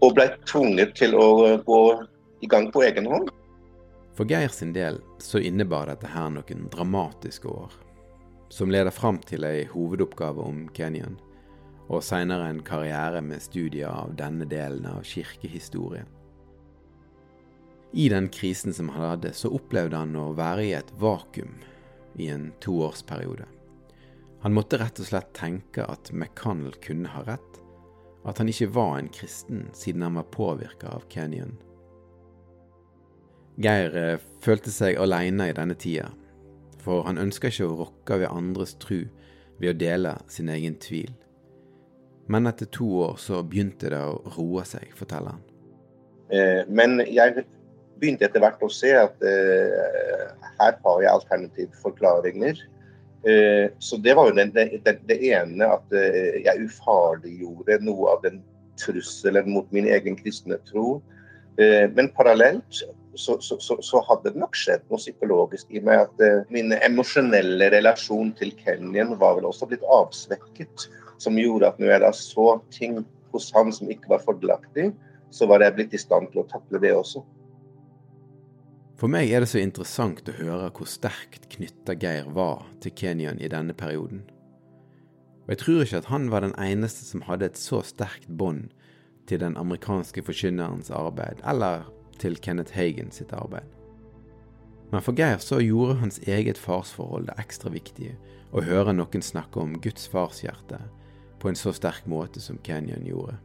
og 0.00 0.14
ble 0.16 0.28
tvunget 0.48 0.94
til 0.96 1.16
å 1.18 1.58
gå 1.66 1.82
i 2.40 2.48
gang 2.48 2.70
på 2.72 2.84
egen 2.86 3.08
hånd. 3.10 3.28
For 4.20 4.28
Geir 4.28 4.48
sin 4.48 4.72
del 4.72 4.98
så 5.18 5.38
innebar 5.38 5.86
dette 5.88 6.10
her 6.12 6.26
noen 6.28 6.66
dramatiske 6.68 7.48
år, 7.48 7.72
som 8.52 8.68
leder 8.68 8.92
fram 8.92 9.16
til 9.24 9.46
ei 9.48 9.62
hovedoppgave 9.70 10.44
om 10.44 10.58
Kenyan, 10.76 11.14
og 11.88 12.04
seinere 12.04 12.50
en 12.52 12.60
karriere 12.60 13.22
med 13.24 13.40
studier 13.40 13.88
av 13.88 14.12
denne 14.18 14.44
delen 14.44 14.84
av 14.90 15.06
kirkehistorien. 15.08 16.10
I 17.96 18.10
den 18.12 18.28
krisen 18.28 18.76
som 18.76 18.92
han 18.92 19.06
hadde, 19.14 19.32
så 19.32 19.54
opplevde 19.56 20.02
han 20.04 20.12
å 20.20 20.34
være 20.36 20.68
i 20.68 20.76
et 20.76 20.92
vakuum 21.00 21.56
i 22.20 22.28
en 22.28 22.50
toårsperiode. 22.60 23.48
Han 24.44 24.58
måtte 24.58 24.82
rett 24.84 25.00
og 25.00 25.08
slett 25.14 25.32
tenke 25.32 25.88
at 25.88 26.12
McConnell 26.12 26.76
kunne 26.84 27.08
ha 27.16 27.24
rett, 27.24 27.64
at 28.28 28.36
han 28.36 28.52
ikke 28.52 28.68
var 28.76 28.98
en 28.98 29.08
kristen 29.16 29.70
siden 29.72 30.04
han 30.04 30.20
var 30.20 30.28
påvirka 30.28 30.92
av 30.92 31.08
Kenyon. 31.08 31.56
Geir 33.60 33.96
eh, 33.96 34.18
følte 34.40 34.72
seg 34.72 34.98
aleine 35.00 35.50
i 35.50 35.56
denne 35.56 35.76
tida, 35.76 36.08
for 36.80 37.04
han 37.04 37.20
ønska 37.20 37.50
ikke 37.50 37.68
å 37.68 37.76
rokke 37.82 38.20
ved 38.22 38.32
andres 38.32 38.76
tru 38.80 39.02
ved 39.60 39.74
å 39.74 39.78
dele 39.82 40.14
sin 40.32 40.48
egen 40.48 40.78
tvil. 40.80 41.10
Men 42.30 42.48
etter 42.48 42.70
to 42.72 42.86
år 43.04 43.18
så 43.20 43.42
begynte 43.44 43.90
det 43.92 44.00
å 44.00 44.20
roe 44.38 44.64
seg, 44.64 44.86
forteller 44.96 45.34
han. 45.34 45.42
Eh, 46.32 46.62
men 46.72 47.02
jeg 47.04 47.44
begynte 48.00 48.24
etter 48.30 48.40
hvert 48.40 48.62
å 48.64 48.70
se 48.72 48.94
at 48.96 49.20
eh, 49.26 50.30
her 50.60 50.78
har 50.86 51.02
jeg 51.04 51.12
alternative 51.12 51.82
forklaringer. 51.82 52.66
Så 53.84 53.98
det 54.00 54.14
var 54.16 54.30
jo 54.30 54.32
det, 54.32 54.62
det, 54.80 54.94
det 55.04 55.16
ene, 55.28 55.66
at 55.68 55.90
jeg 55.92 56.62
ufarliggjorde 56.64 57.76
noe 57.84 58.14
av 58.14 58.22
den 58.24 58.38
trusselen 58.80 59.50
mot 59.52 59.66
min 59.76 59.90
egen 59.92 60.16
kristne 60.16 60.56
tro. 60.64 61.02
Men 61.60 62.08
parallelt 62.16 62.80
så, 63.14 63.36
så, 63.40 63.58
så, 63.82 64.00
hadde 64.06 64.30
det 64.30 64.40
nok 64.40 64.54
skjedd 64.56 64.84
noe 64.90 65.00
psykologisk 65.00 65.70
i 65.74 65.82
meg 65.82 66.04
at 66.06 66.50
min 66.52 66.74
emosjonelle 66.76 67.70
relasjon 67.74 68.30
til 68.38 68.52
Kenyan 68.60 69.16
var 69.18 69.38
vel 69.38 69.48
også 69.50 69.68
blitt 69.70 69.86
avsvekket. 69.86 70.86
Som 71.20 71.36
gjorde 71.36 71.68
at 71.68 71.80
når 71.80 71.90
jeg 71.94 72.02
da 72.04 72.12
så 72.16 72.46
ting 72.72 73.02
hos 73.34 73.50
han 73.52 73.74
som 73.74 73.90
ikke 73.92 74.14
var 74.14 74.22
fordelaktig, 74.24 74.90
så 75.30 75.46
var 75.50 75.62
jeg 75.62 75.76
blitt 75.76 75.94
i 75.94 76.00
stand 76.00 76.30
til 76.32 76.42
å 76.42 76.48
takle 76.50 76.80
det 76.82 76.94
også. 76.96 77.22
For 79.00 79.08
meg 79.08 79.30
er 79.32 79.40
det 79.40 79.48
så 79.48 79.60
interessant 79.62 80.26
å 80.28 80.36
høre 80.36 80.68
hvor 80.76 80.88
sterkt 80.90 81.48
knytta 81.54 81.94
Geir 81.96 82.26
var 82.36 82.66
til 82.84 82.92
Kenyan 82.92 83.40
i 83.40 83.48
denne 83.48 83.72
perioden. 83.76 84.26
Og 85.46 85.54
jeg 85.54 85.60
tror 85.62 85.84
ikke 85.84 86.02
at 86.02 86.10
han 86.10 86.28
var 86.32 86.44
den 86.44 86.56
eneste 86.60 87.06
som 87.08 87.24
hadde 87.24 87.48
et 87.48 87.60
så 87.60 87.80
sterkt 87.86 88.28
bånd 88.28 88.68
til 89.30 89.40
den 89.40 89.56
amerikanske 89.56 90.22
forkynnerens 90.26 90.92
arbeid, 90.92 91.40
eller 91.48 91.88
til 92.20 92.38
Kenneth 92.40 92.76
Hagen 92.76 93.10
sitt 93.14 93.32
arbeid. 93.36 93.66
Men 94.90 95.04
for 95.06 95.14
Geir 95.14 95.38
så 95.42 95.60
gjorde 95.62 96.00
hans 96.00 96.18
eget 96.26 96.58
farsforhold 96.58 97.28
det 97.28 97.38
ekstra 97.38 97.70
viktig 97.70 98.14
å 98.50 98.64
høre 98.66 98.94
noen 98.96 99.22
snakke 99.22 99.62
om 99.62 99.76
Guds 99.82 100.08
farshjerte 100.10 100.80
på 101.40 101.50
en 101.50 101.58
så 101.58 101.72
sterk 101.72 102.08
måte 102.10 102.42
som 102.42 102.58
Kenyon 102.66 103.06
gjorde. 103.06 103.38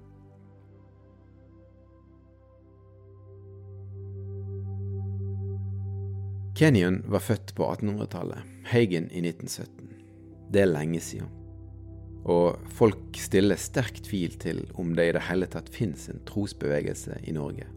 Kenyon 6.56 7.02
var 7.12 7.20
født 7.20 7.52
på 7.56 7.68
1800-tallet, 7.68 8.52
Hagen 8.72 9.10
i 9.12 9.22
1917. 9.28 9.90
Det 10.56 10.62
er 10.64 10.72
lenge 10.72 11.02
siden. 11.04 11.28
Og 12.26 12.56
folk 12.74 13.20
stiller 13.20 13.60
sterk 13.60 14.00
tvil 14.08 14.38
til 14.42 14.64
om 14.80 14.96
det 14.96 15.10
i 15.10 15.16
det 15.18 15.26
hele 15.28 15.50
tatt 15.52 15.68
fins 15.70 16.08
en 16.10 16.24
trosbevegelse 16.26 17.20
i 17.28 17.36
Norge. 17.36 17.68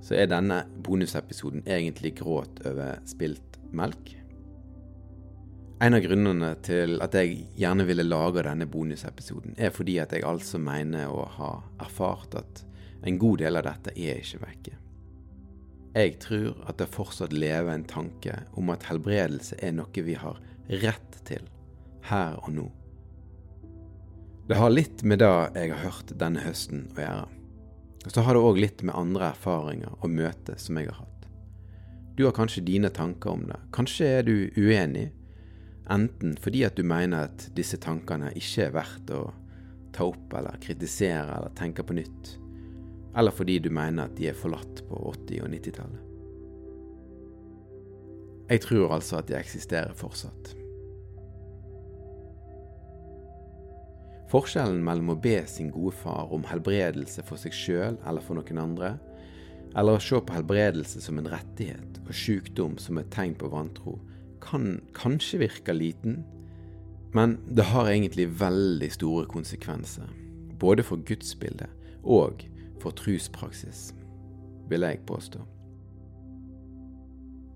Så 0.00 0.16
er 0.16 0.30
denne 0.30 0.62
bonusepisoden 0.84 1.66
egentlig 1.68 2.14
gråt 2.20 2.62
over 2.66 3.00
spilt 3.08 3.60
melk? 3.76 4.16
En 5.80 5.96
av 5.96 6.02
grunnene 6.04 6.50
til 6.64 6.98
at 7.00 7.14
jeg 7.16 7.46
gjerne 7.56 7.86
ville 7.88 8.04
lage 8.04 8.44
denne 8.44 8.66
bonusepisoden, 8.68 9.54
er 9.56 9.72
fordi 9.72 9.96
at 10.02 10.12
jeg 10.12 10.26
altså 10.28 10.60
mener 10.60 11.08
å 11.08 11.24
ha 11.38 11.54
erfart 11.80 12.36
at 12.36 12.64
en 13.08 13.16
god 13.20 13.40
del 13.40 13.56
av 13.56 13.64
dette 13.64 13.94
er 13.96 14.20
ikke 14.20 14.42
vekke. 14.42 14.74
Jeg 15.96 16.18
tror 16.22 16.60
at 16.68 16.78
det 16.78 16.90
fortsatt 16.92 17.32
lever 17.32 17.72
en 17.72 17.86
tanke 17.88 18.36
om 18.60 18.68
at 18.70 18.84
helbredelse 18.90 19.56
er 19.64 19.72
noe 19.74 20.04
vi 20.04 20.14
har 20.20 20.36
rett 20.84 21.16
til, 21.26 21.48
her 22.12 22.36
og 22.44 22.52
nå. 22.54 22.68
Det 24.50 24.58
har 24.58 24.72
litt 24.74 25.02
med 25.06 25.22
det 25.22 25.32
jeg 25.56 25.72
har 25.72 25.84
hørt 25.86 26.12
denne 26.20 26.44
høsten 26.44 26.88
å 26.92 27.00
gjøre. 27.00 27.39
Så 28.08 28.24
har 28.24 28.34
det 28.34 28.42
òg 28.42 28.60
litt 28.60 28.84
med 28.86 28.96
andre 28.96 29.32
erfaringer 29.34 29.92
og 29.98 30.12
møter 30.12 30.56
som 30.60 30.78
jeg 30.80 30.88
har 30.88 31.02
hatt. 31.02 31.26
Du 32.16 32.24
har 32.26 32.36
kanskje 32.36 32.64
dine 32.64 32.88
tanker 32.92 33.34
om 33.34 33.44
det. 33.48 33.58
Kanskje 33.76 34.08
er 34.18 34.24
du 34.26 34.34
uenig, 34.56 35.10
enten 35.90 36.36
fordi 36.40 36.64
at 36.64 36.76
du 36.78 36.84
mener 36.86 37.28
at 37.28 37.48
disse 37.56 37.80
tankene 37.80 38.32
ikke 38.38 38.68
er 38.68 38.76
verdt 38.76 39.12
å 39.16 39.24
ta 39.92 40.06
opp 40.08 40.36
eller 40.38 40.60
kritisere 40.62 41.34
eller 41.36 41.52
tenke 41.58 41.84
på 41.84 41.96
nytt 41.98 42.36
eller 43.16 43.30
fordi 43.30 43.58
du 43.58 43.70
mener 43.70 44.06
at 44.06 44.16
de 44.16 44.28
er 44.30 44.38
forlatt 44.38 44.84
på 44.88 45.00
80- 45.12 45.42
og 45.44 45.50
90-tallet. 45.54 46.06
Jeg 48.50 48.62
tror 48.66 48.94
altså 48.96 49.20
at 49.20 49.28
de 49.30 49.36
eksisterer 49.38 49.94
fortsatt. 49.94 50.54
Forskjellen 54.30 54.82
mellom 54.86 55.10
å 55.10 55.18
be 55.18 55.40
sin 55.50 55.72
gode 55.74 55.96
far 56.04 56.30
om 56.30 56.44
helbredelse 56.46 57.24
for 57.26 57.40
seg 57.40 57.54
sjøl 57.56 57.96
eller 58.06 58.22
for 58.22 58.38
noen 58.38 58.60
andre, 58.62 58.92
eller 59.74 59.98
å 59.98 60.02
se 60.02 60.18
på 60.22 60.34
helbredelse 60.34 61.02
som 61.02 61.18
en 61.18 61.30
rettighet 61.30 61.98
og 62.04 62.14
sykdom 62.14 62.76
som 62.78 62.98
et 63.00 63.10
tegn 63.14 63.34
på 63.38 63.50
vantro, 63.50 63.96
kan 64.42 64.78
kanskje 64.96 65.42
virke 65.42 65.74
liten, 65.74 66.22
men 67.14 67.38
det 67.50 67.66
har 67.72 67.90
egentlig 67.90 68.28
veldig 68.38 68.90
store 68.94 69.26
konsekvenser, 69.30 70.06
både 70.62 70.86
for 70.86 71.02
gudsbildet 71.06 71.70
og 72.06 72.46
for 72.80 72.94
truspraksis, 72.96 73.90
vil 74.70 74.86
jeg 74.86 75.02
påstå. 75.10 75.42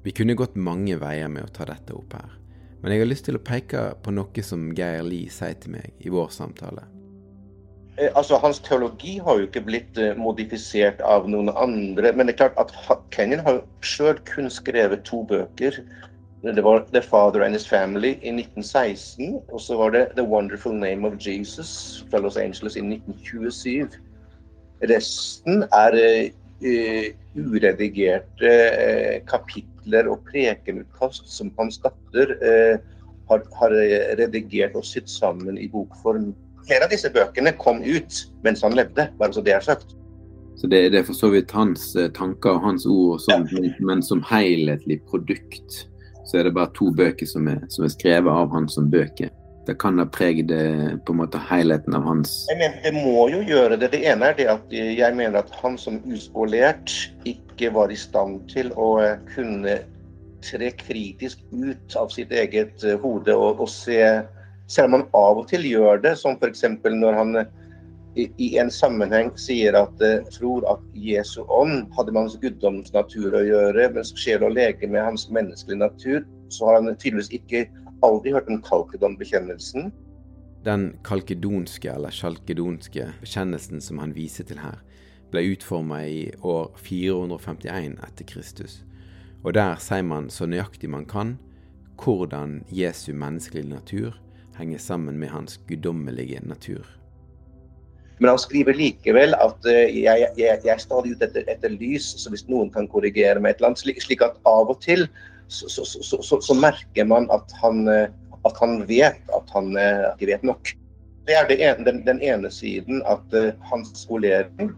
Vi 0.04 0.12
kunne 0.12 0.36
gått 0.36 0.58
mange 0.58 0.98
veier 1.00 1.30
med 1.32 1.46
å 1.46 1.54
ta 1.54 1.64
dette 1.70 1.94
opp 1.96 2.18
her, 2.18 2.34
Men 2.84 2.92
jeg 2.92 3.00
har 3.00 3.08
lyst 3.08 3.24
til 3.24 3.38
å 3.38 3.40
peke 3.40 3.82
på 4.04 4.12
noe 4.12 4.42
som 4.44 4.66
Geir 4.76 5.06
Lie 5.06 5.32
sier 5.32 5.54
til 5.56 5.72
meg 5.72 6.04
i 6.04 6.10
vår 6.12 6.28
samtale. 6.34 6.82
Eh, 7.96 8.10
altså, 8.12 8.36
Hans 8.42 8.60
teologi 8.60 9.14
har 9.24 9.38
jo 9.40 9.46
ikke 9.46 9.62
blitt 9.64 9.96
eh, 9.96 10.12
modifisert 10.20 11.00
av 11.00 11.24
noen 11.32 11.48
andre. 11.56 12.12
Men 12.12 12.28
det 12.28 12.34
er 12.34 12.42
klart 12.42 12.60
at 12.60 13.00
Kenyon 13.14 13.40
har 13.46 13.62
sjøl 13.80 14.20
kun 14.28 14.52
skrevet 14.52 15.06
to 15.08 15.22
bøker. 15.30 15.80
Det 16.44 16.60
var 16.60 16.84
'The 16.90 17.00
Father 17.00 17.40
and 17.40 17.56
His 17.56 17.64
Family' 17.64 18.18
i 18.20 18.28
1916, 18.36 19.40
og 19.48 19.60
så 19.64 19.80
var 19.80 19.96
det 19.96 20.08
'The 20.12 20.28
Wonderful 20.28 20.76
Name 20.76 21.08
of 21.08 21.16
Jesus' 21.16 22.04
fra 22.10 22.20
Los 22.20 22.36
Angeles 22.36 22.76
i 22.76 22.84
1927. 22.84 23.88
Resten 24.84 25.64
er 25.72 25.96
uh, 25.96 27.23
uredigerte 27.36 28.52
uh, 28.74 29.16
kapitler 29.30 30.10
og 30.10 30.24
prekenutkast 30.30 31.28
som 31.30 31.52
hans 31.58 31.80
datter 31.82 32.34
uh, 32.42 32.76
har, 33.30 33.44
har, 33.58 33.76
redigert 34.20 34.76
og 34.76 34.84
sydd 34.86 35.08
sammen 35.10 35.58
i 35.58 35.68
bokform. 35.72 36.32
Flere 36.64 36.86
av 36.86 36.92
disse 36.92 37.10
bøkene 37.12 37.54
kom 37.60 37.82
ut 37.84 38.24
mens 38.44 38.64
han 38.64 38.76
levde, 38.76 39.08
bare 39.20 39.36
så 39.36 39.44
det 39.44 39.56
er 39.56 39.64
sagt. 39.64 39.96
Så 40.60 40.68
det, 40.70 40.84
det 40.94 41.00
er 41.00 41.06
for 41.08 41.18
så 41.18 41.32
vidt 41.32 41.50
hans 41.52 41.90
tanker 42.14 42.56
og 42.56 42.62
hans 42.68 42.84
ord, 42.86 43.16
og 43.16 43.24
sånt, 43.24 43.50
ja. 43.58 43.72
men 43.82 44.04
som 44.06 44.22
helhetlig 44.28 45.00
produkt 45.10 45.82
så 46.24 46.38
er 46.38 46.46
det 46.46 46.54
bare 46.56 46.72
to 46.76 46.90
bøker 46.94 47.28
som 47.28 47.48
er, 47.50 47.64
som 47.68 47.84
er 47.84 47.92
skrevet 47.92 48.32
av 48.32 48.52
han 48.54 48.68
som 48.70 48.88
bøker. 48.92 49.32
Det 49.66 49.78
kan 49.80 49.98
ha 49.98 50.04
preget 50.06 50.50
på 51.06 51.12
en 51.14 51.20
måte 51.22 51.40
helheten 51.48 51.96
av 51.96 52.04
hans 52.04 52.34
Jeg 52.50 52.60
mener, 52.60 52.80
Det 52.84 52.92
må 52.92 53.28
jo 53.32 53.40
gjøre 53.48 53.78
det. 53.80 53.90
Det 53.94 54.02
ene 54.04 54.30
er 54.30 54.38
det 54.38 54.48
at 54.52 54.72
jeg 54.74 55.16
mener 55.16 55.40
at 55.40 55.56
han 55.62 55.78
som 55.80 56.00
uskolert 56.04 56.92
ikke 57.24 57.72
var 57.72 57.92
i 57.92 57.98
stand 57.98 58.42
til 58.52 58.72
å 58.76 58.98
eh, 59.00 59.18
kunne 59.34 59.78
tre 60.44 60.68
kritisk 60.76 61.40
ut 61.52 61.96
av 61.96 62.12
sitt 62.12 62.32
eget 62.32 62.84
eh, 62.84 62.98
hode 63.00 63.36
og, 63.36 63.64
og 63.64 63.70
se 63.72 64.00
Selv 64.68 64.88
om 64.88 64.94
han 64.96 65.08
av 65.12 65.38
og 65.42 65.48
til 65.50 65.64
gjør 65.68 65.98
det, 66.00 66.14
som 66.16 66.38
f.eks. 66.40 66.62
når 66.88 67.16
han 67.18 67.36
i 68.16 68.46
en 68.62 68.70
sammenheng 68.72 69.28
sier 69.36 69.76
at 69.76 69.98
tror 70.32 70.64
at 70.70 70.80
Jesu 70.96 71.42
ånd 71.52 71.90
hadde 71.98 72.14
med 72.14 72.22
hans 72.22 72.38
guddomsnatur 72.40 73.36
å 73.36 73.42
gjøre, 73.44 73.90
mens 73.92 74.14
sjel 74.16 74.46
og 74.46 74.54
lege 74.56 74.88
med 74.88 75.04
hans 75.04 75.26
menneskelige 75.28 75.82
natur, 75.82 76.24
så 76.48 76.70
har 76.70 76.78
han 76.78 76.96
tydeligvis 76.96 77.28
ikke 77.36 77.66
aldri 78.02 78.32
hørt 78.34 78.48
om 78.48 78.62
kalkedon-bekjennelsen. 78.64 79.92
Den 80.64 80.88
kalkedonske 81.04 81.92
eller 81.92 82.14
sjalkedonske 82.14 83.10
bekjennelsen 83.20 83.84
som 83.84 84.00
han 84.00 84.14
viser 84.16 84.48
til 84.48 84.62
her, 84.64 84.80
ble 85.30 85.44
utforma 85.52 86.02
i 86.08 86.26
år 86.40 86.72
451 86.80 87.98
etter 88.06 88.28
Kristus. 88.28 88.80
Og 89.44 89.54
der 89.54 89.76
sier 89.82 90.04
man 90.06 90.30
så 90.32 90.48
nøyaktig 90.48 90.88
man 90.90 91.04
kan 91.06 91.36
hvordan 92.00 92.64
Jesu 92.74 93.12
menneskelige 93.14 93.68
natur 93.68 94.16
henger 94.58 94.78
sammen 94.78 95.18
med 95.18 95.28
hans 95.28 95.60
guddommelige 95.68 96.40
natur. 96.42 96.86
Men 98.18 98.30
han 98.30 98.38
skriver 98.38 98.76
likevel 98.78 99.34
at 99.34 99.66
uh, 99.66 99.72
jeg, 99.72 100.26
jeg, 100.38 100.58
jeg, 100.64 100.70
er 100.70 100.82
stadig 100.82 101.16
ute 101.16 101.26
etter, 101.26 101.46
etter, 101.50 101.72
lys, 101.74 102.06
så 102.22 102.30
hvis 102.30 102.46
noen 102.48 102.70
kan 102.70 102.86
korrigere 102.90 103.42
meg 103.42 103.54
et 103.54 103.62
eller 103.62 103.72
annet, 103.72 103.82
slik, 103.82 103.98
slik 104.02 104.22
at 104.22 104.38
av 104.46 104.70
og 104.70 104.78
til 104.84 105.08
så, 105.48 105.84
så, 105.84 106.22
så, 106.22 106.40
så 106.40 106.56
merker 106.56 107.08
man 107.08 107.28
at 107.34 107.52
han, 107.62 107.84
uh, 107.88 108.06
at 108.44 108.60
han, 108.60 108.80
vet 108.88 109.20
at 109.36 109.54
han 109.54 109.74
uh, 109.76 110.14
ikke 110.14 110.32
vet 110.32 110.46
nok. 110.46 110.74
Det 111.24 111.36
er 111.36 111.48
det 111.48 111.58
ene, 111.60 111.86
den, 111.86 112.02
den, 112.04 112.20
ene 112.20 112.50
siden, 112.52 113.00
at 113.08 113.56
hans 113.64 113.94
skolering. 113.96 114.74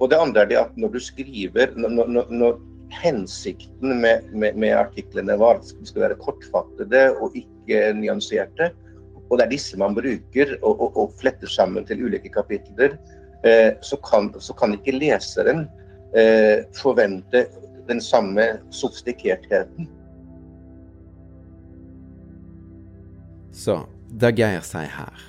Og 0.00 0.08
det 0.08 0.16
andre 0.16 0.46
er 0.46 0.48
det 0.48 0.56
at 0.56 0.76
når 0.80 0.94
du 0.94 1.00
skriver 1.02 1.74
når, 1.76 2.06
når, 2.08 2.30
når 2.32 2.54
hensikten 3.02 4.00
med, 4.00 4.24
med, 4.32 4.56
med, 4.56 4.72
artiklene 4.72 5.36
var 5.38 5.58
at 5.58 5.72
de 5.80 5.88
skal 5.88 6.06
være 6.06 6.18
kortfattede 6.22 7.02
og 7.20 7.36
ikke 7.36 7.92
nyanserte, 7.98 8.70
og 9.28 9.38
det 9.38 9.44
er 9.44 9.52
disse 9.52 9.78
man 9.80 9.96
bruker 9.96 10.54
og, 10.62 10.72
og, 10.72 10.96
og 10.96 11.16
fletter 11.20 11.50
sammen 11.52 11.84
til 11.88 12.06
ulike 12.06 12.32
kapitler, 12.32 12.96
eh, 13.44 13.74
så, 13.84 13.98
kan, 14.08 14.30
så, 14.40 14.56
kan, 14.56 14.78
ikke 14.78 14.96
leseren 14.96 15.66
eh, 16.16 16.64
forvente 16.78 17.44
den 17.88 18.00
samme 18.04 18.46
sofistikertheten. 18.70 19.88
Så 23.52 23.80
det 24.08 24.36
Geir 24.38 24.62
sier 24.62 24.92
her, 24.92 25.22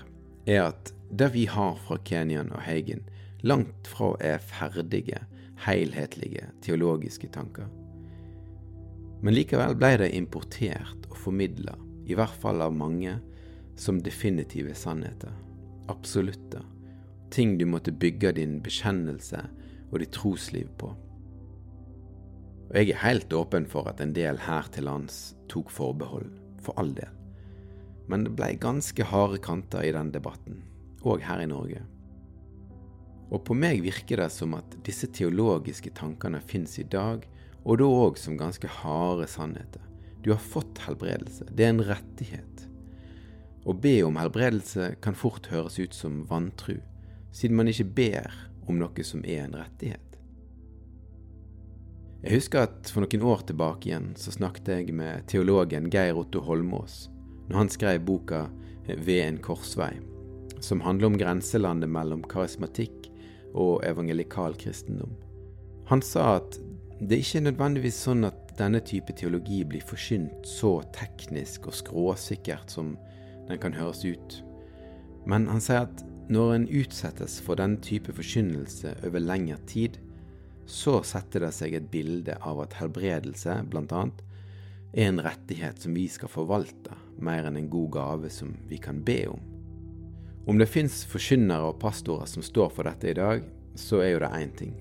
er 0.46 0.70
at 0.70 0.94
det 1.10 1.32
vi 1.34 1.48
har 1.50 1.80
fra 1.88 1.98
Kenyan 2.06 2.52
og 2.54 2.62
Hagen, 2.62 3.02
langt 3.42 3.88
fra 3.90 4.14
er 4.22 4.38
ferdige, 4.44 5.24
helhetlige 5.66 6.46
teologiske 6.62 7.32
tanker. 7.34 7.68
Men 9.24 9.36
likevel 9.36 9.76
ble 9.76 9.96
det 10.04 10.14
importert 10.16 11.08
og 11.10 11.18
formidla, 11.18 11.76
i 12.08 12.16
hvert 12.16 12.36
fall 12.42 12.62
av 12.64 12.76
mange, 12.76 13.18
som 13.80 14.00
definitive 14.04 14.76
sannheter, 14.76 15.32
absolutte, 15.92 16.62
ting 17.32 17.58
du 17.60 17.66
måtte 17.70 17.96
bygge 17.96 18.34
din 18.40 18.60
bekjennelse 18.64 19.42
og 19.90 20.02
ditt 20.02 20.14
trosliv 20.16 20.70
på. 20.80 20.92
Og 22.70 22.76
jeg 22.78 22.92
er 22.94 23.02
helt 23.02 23.34
åpen 23.34 23.66
for 23.66 23.90
at 23.90 24.02
en 24.04 24.14
del 24.14 24.38
her 24.46 24.68
til 24.74 24.86
lands 24.86 25.34
tok 25.50 25.72
forbehold, 25.74 26.30
for 26.62 26.78
all 26.78 26.92
del. 26.94 27.10
Men 28.10 28.26
det 28.26 28.36
blei 28.38 28.54
ganske 28.62 29.06
harde 29.10 29.40
kanter 29.42 29.86
i 29.86 29.94
den 29.94 30.12
debatten, 30.14 30.62
òg 31.02 31.26
her 31.26 31.42
i 31.42 31.50
Norge. 31.50 31.82
Og 33.30 33.42
på 33.46 33.58
meg 33.58 33.82
virker 33.86 34.22
det 34.22 34.30
som 34.34 34.54
at 34.58 34.78
disse 34.86 35.10
teologiske 35.14 35.94
tankene 35.98 36.42
fins 36.42 36.78
i 36.82 36.86
dag, 36.86 37.26
og 37.66 37.82
da 37.82 37.90
òg 37.90 38.18
som 38.22 38.38
ganske 38.38 38.70
harde 38.80 39.28
sannheter. 39.30 39.82
Du 40.22 40.32
har 40.34 40.42
fått 40.42 40.82
helbredelse, 40.86 41.48
det 41.50 41.66
er 41.66 41.74
en 41.74 41.86
rettighet. 41.86 42.66
Å 43.66 43.74
be 43.74 43.96
om 44.06 44.18
helbredelse 44.20 44.94
kan 45.04 45.18
fort 45.18 45.50
høres 45.52 45.78
ut 45.82 45.98
som 45.98 46.22
vantru, 46.30 46.78
siden 47.34 47.58
man 47.58 47.70
ikke 47.72 47.90
ber 47.98 48.38
om 48.70 48.78
noe 48.82 49.06
som 49.06 49.26
er 49.26 49.46
en 49.46 49.58
rettighet. 49.58 50.09
Jeg 52.20 52.36
husker 52.36 52.66
at 52.68 52.90
for 52.92 53.06
noen 53.06 53.22
år 53.32 53.46
tilbake 53.48 53.88
igjen 53.88 54.10
så 54.20 54.34
snakket 54.36 54.74
jeg 54.74 54.96
med 54.96 55.24
teologen 55.32 55.86
Geir 55.94 56.18
Otto 56.20 56.42
Holmås 56.44 57.06
når 57.48 57.56
han 57.62 57.72
skrev 57.72 58.02
boka 58.06 58.48
Ved 58.90 59.22
en 59.22 59.38
korsvei, 59.38 59.92
som 60.66 60.82
handler 60.82 61.12
om 61.12 61.18
grenselandet 61.20 61.92
mellom 61.94 62.24
karismatikk 62.26 63.06
og 63.54 63.84
evangelikal 63.86 64.56
kristendom. 64.58 65.12
Han 65.92 66.02
sa 66.02 66.40
at 66.40 66.58
det 66.98 67.20
ikke 67.22 67.38
er 67.38 67.46
nødvendigvis 67.52 68.00
sånn 68.08 68.26
at 68.26 68.50
denne 68.58 68.82
type 68.82 69.14
teologi 69.14 69.62
blir 69.62 69.86
forkynt 69.86 70.50
så 70.50 70.80
teknisk 70.98 71.70
og 71.70 71.78
skråsikkert 71.78 72.74
som 72.74 72.96
den 73.48 73.62
kan 73.62 73.78
høres 73.78 74.02
ut. 74.04 74.40
Men 75.30 75.46
han 75.54 75.62
sier 75.62 75.86
at 75.86 76.04
når 76.34 76.56
en 76.56 76.68
utsettes 76.82 77.38
for 77.46 77.62
denne 77.62 77.80
type 77.86 78.14
forkynnelse 78.18 78.98
over 79.06 79.22
lengre 79.22 79.62
tid, 79.70 80.02
så 80.70 81.00
setter 81.04 81.48
det 81.48 81.54
seg 81.58 81.74
et 81.76 81.88
bilde 81.92 82.36
av 82.46 82.62
at 82.62 82.76
helbredelse, 82.78 83.56
bl.a., 83.72 84.04
er 84.94 85.08
en 85.10 85.22
rettighet 85.22 85.82
som 85.82 85.94
vi 85.98 86.08
skal 86.10 86.32
forvalte, 86.32 86.96
mer 87.22 87.46
enn 87.50 87.58
en 87.60 87.70
god 87.70 87.92
gave 87.94 88.30
som 88.34 88.56
vi 88.70 88.78
kan 88.82 89.02
be 89.06 89.24
om. 89.30 89.42
Om 90.50 90.62
det 90.62 90.70
fins 90.70 91.04
forkynnere 91.10 91.72
og 91.72 91.82
pastorer 91.82 92.30
som 92.30 92.46
står 92.46 92.72
for 92.74 92.90
dette 92.90 93.12
i 93.12 93.18
dag, 93.18 93.44
så 93.78 94.02
er 94.02 94.14
jo 94.14 94.24
det 94.24 94.32
én 94.34 94.56
ting. 94.58 94.74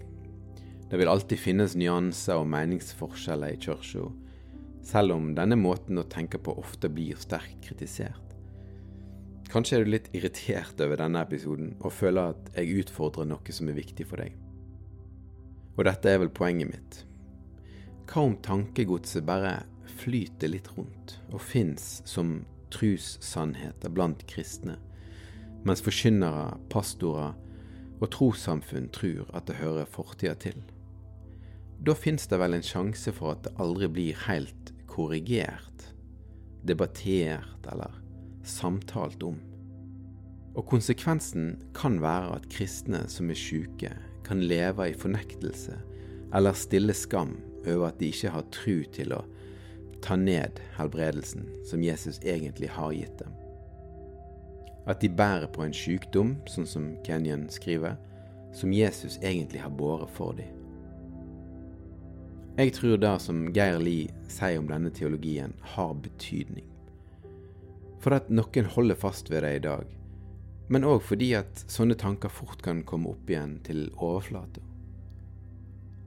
Det 0.89 0.97
vil 0.97 1.11
alltid 1.13 1.41
finnes 1.41 1.77
nyanser 1.77 2.41
og 2.41 2.49
meningsforskjeller 2.49 3.53
i 3.53 3.61
kirka, 3.61 4.09
selv 4.89 5.19
om 5.19 5.35
denne 5.37 5.59
måten 5.61 6.01
å 6.01 6.09
tenke 6.09 6.41
på 6.41 6.57
ofte 6.57 6.89
blir 6.89 7.21
sterkt 7.21 7.61
kritisert. 7.67 8.25
Kanskje 9.53 9.79
er 9.79 9.85
du 9.85 9.93
litt 9.93 10.09
irritert 10.17 10.81
over 10.85 11.01
denne 11.01 11.21
episoden 11.25 11.75
og 11.81 11.93
føler 11.97 12.35
at 12.35 12.53
jeg 12.57 12.85
utfordrer 12.85 13.29
noe 13.29 13.53
som 13.57 13.69
er 13.69 13.77
viktig 13.81 14.09
for 14.09 14.21
deg. 14.21 14.48
Og 15.79 15.87
dette 15.87 16.11
er 16.11 16.19
vel 16.19 16.33
poenget 16.35 16.73
mitt. 16.73 16.97
Hva 18.11 18.25
om 18.27 18.35
tankegodset 18.43 19.27
bare 19.29 19.61
flyter 20.01 20.51
litt 20.51 20.71
rundt 20.75 21.19
og 21.31 21.43
fins 21.43 22.01
som 22.09 22.41
trussannheter 22.75 23.93
blant 23.95 24.25
kristne, 24.31 24.75
mens 25.67 25.83
forkynnere, 25.85 26.57
pastorer 26.73 27.37
og 27.99 28.11
trossamfunn 28.15 28.91
tror 28.95 29.31
at 29.37 29.47
det 29.47 29.61
hører 29.61 29.87
fortida 29.91 30.35
til? 30.43 30.59
Da 31.79 31.95
fins 31.95 32.27
det 32.27 32.41
vel 32.43 32.59
en 32.59 32.67
sjanse 32.67 33.15
for 33.15 33.37
at 33.37 33.45
det 33.47 33.55
aldri 33.63 33.89
blir 33.93 34.23
helt 34.27 34.73
korrigert, 34.91 35.93
debattert 36.67 37.71
eller 37.71 37.95
samtalt 38.43 39.23
om. 39.23 39.39
Og 40.59 40.67
konsekvensen 40.67 41.53
kan 41.77 42.01
være 42.03 42.35
at 42.41 42.49
kristne 42.51 43.05
som 43.13 43.31
er 43.31 43.39
syke, 43.39 43.93
kan 44.29 44.45
leve 44.45 44.91
i 44.91 44.97
fornektelse 44.97 45.79
eller 46.35 46.53
stille 46.53 46.95
skam 46.95 47.37
over 47.67 47.89
at 47.89 47.99
de 48.01 48.11
ikke 48.13 48.33
har 48.33 48.47
tru 48.55 48.83
til 48.93 49.15
å 49.17 49.23
ta 50.05 50.17
ned 50.17 50.61
helbredelsen 50.77 51.49
som 51.67 51.83
Jesus 51.83 52.21
egentlig 52.23 52.71
har 52.77 52.93
gitt 52.93 53.19
dem. 53.19 53.33
At 54.89 55.01
de 55.01 55.11
bærer 55.13 55.49
på 55.53 55.65
en 55.65 55.75
sykdom, 55.75 56.37
sånn 56.49 56.69
som 56.69 56.93
Kenyan 57.05 57.49
skriver, 57.53 57.99
som 58.57 58.73
Jesus 58.73 59.19
egentlig 59.21 59.61
har 59.61 59.75
båret 59.75 60.13
for 60.17 60.39
dem. 60.39 60.55
Jeg 62.59 62.73
tror 62.75 62.97
det 62.99 63.13
som 63.23 63.45
Geir 63.55 63.79
Lie 63.79 64.09
sier 64.33 64.59
om 64.59 64.67
denne 64.71 64.91
teologien, 64.91 65.53
har 65.77 65.93
betydning 66.03 66.67
For 68.03 68.17
at 68.17 68.31
noen 68.31 68.67
holder 68.75 68.99
fast 68.99 69.31
ved 69.31 69.45
det 69.47 69.53
i 69.57 69.63
dag, 69.63 69.87
men 70.69 70.85
òg 70.85 71.03
fordi 71.05 71.33
at 71.39 71.65
sånne 71.73 71.97
tanker 71.99 72.33
fort 72.33 72.63
kan 72.65 72.85
komme 72.89 73.15
opp 73.15 73.31
igjen 73.31 73.59
til 73.65 73.87
overflata. 73.97 74.63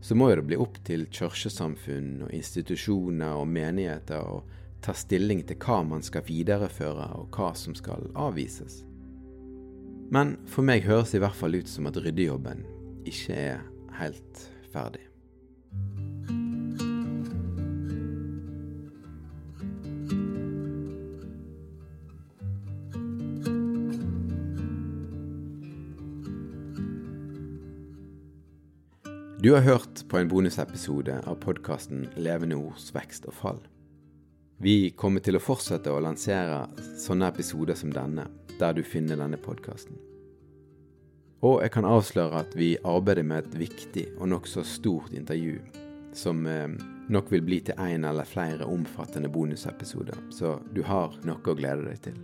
Så 0.01 0.17
må 0.17 0.31
jo 0.31 0.39
det 0.39 0.47
bli 0.49 0.57
opp 0.57 0.79
til 0.85 1.05
kirkesamfunn 1.13 2.25
og 2.25 2.33
institusjoner 2.33 3.37
og 3.37 3.49
menigheter 3.49 4.21
å 4.21 4.39
ta 4.81 4.95
stilling 4.97 5.43
til 5.45 5.59
hva 5.61 5.81
man 5.85 6.01
skal 6.05 6.25
videreføre 6.25 7.11
og 7.19 7.37
hva 7.37 7.51
som 7.57 7.77
skal 7.77 8.09
avvises. 8.17 8.81
Men 10.11 10.35
for 10.49 10.65
meg 10.67 10.87
høres 10.89 11.13
det 11.13 11.21
i 11.21 11.23
hvert 11.23 11.37
fall 11.37 11.55
ut 11.55 11.69
som 11.69 11.87
at 11.87 12.01
ryddejobben 12.01 12.65
ikke 13.07 13.37
er 13.37 13.63
helt 14.01 14.49
ferdig. 14.73 15.10
Du 29.41 29.53
har 29.53 29.61
hørt 29.61 30.09
på 30.09 30.17
en 30.17 30.27
bonusepisode 30.27 31.15
av 31.25 31.35
podkasten 31.41 32.03
Levende 32.13 32.59
ords 32.61 32.91
vekst 32.93 33.23
og 33.25 33.33
fall. 33.33 33.61
Vi 34.61 34.91
kommer 34.93 35.23
til 35.25 35.39
å 35.39 35.41
fortsette 35.41 35.89
å 35.89 36.03
lansere 36.05 36.59
sånne 37.01 37.31
episoder 37.33 37.73
som 37.79 37.89
denne, 37.89 38.27
der 38.59 38.75
du 38.77 38.83
finner 38.85 39.17
denne 39.17 39.39
podkasten. 39.41 39.97
Og 41.41 41.63
jeg 41.63 41.73
kan 41.73 41.89
avsløre 41.89 42.43
at 42.43 42.53
vi 42.53 42.75
arbeider 42.85 43.25
med 43.25 43.47
et 43.47 43.57
viktig 43.63 44.03
og 44.19 44.29
nokså 44.29 44.61
stort 44.61 45.17
intervju, 45.17 45.57
som 46.13 46.45
eh, 46.45 46.77
nok 47.09 47.33
vil 47.33 47.41
bli 47.41 47.63
til 47.65 47.81
en 47.81 48.05
eller 48.11 48.29
flere 48.29 48.69
omfattende 48.69 49.33
bonusepisoder, 49.33 50.21
så 50.29 50.59
du 50.69 50.83
har 50.85 51.17
noe 51.25 51.41
å 51.41 51.57
glede 51.57 51.89
deg 51.89 52.05
til. 52.11 52.21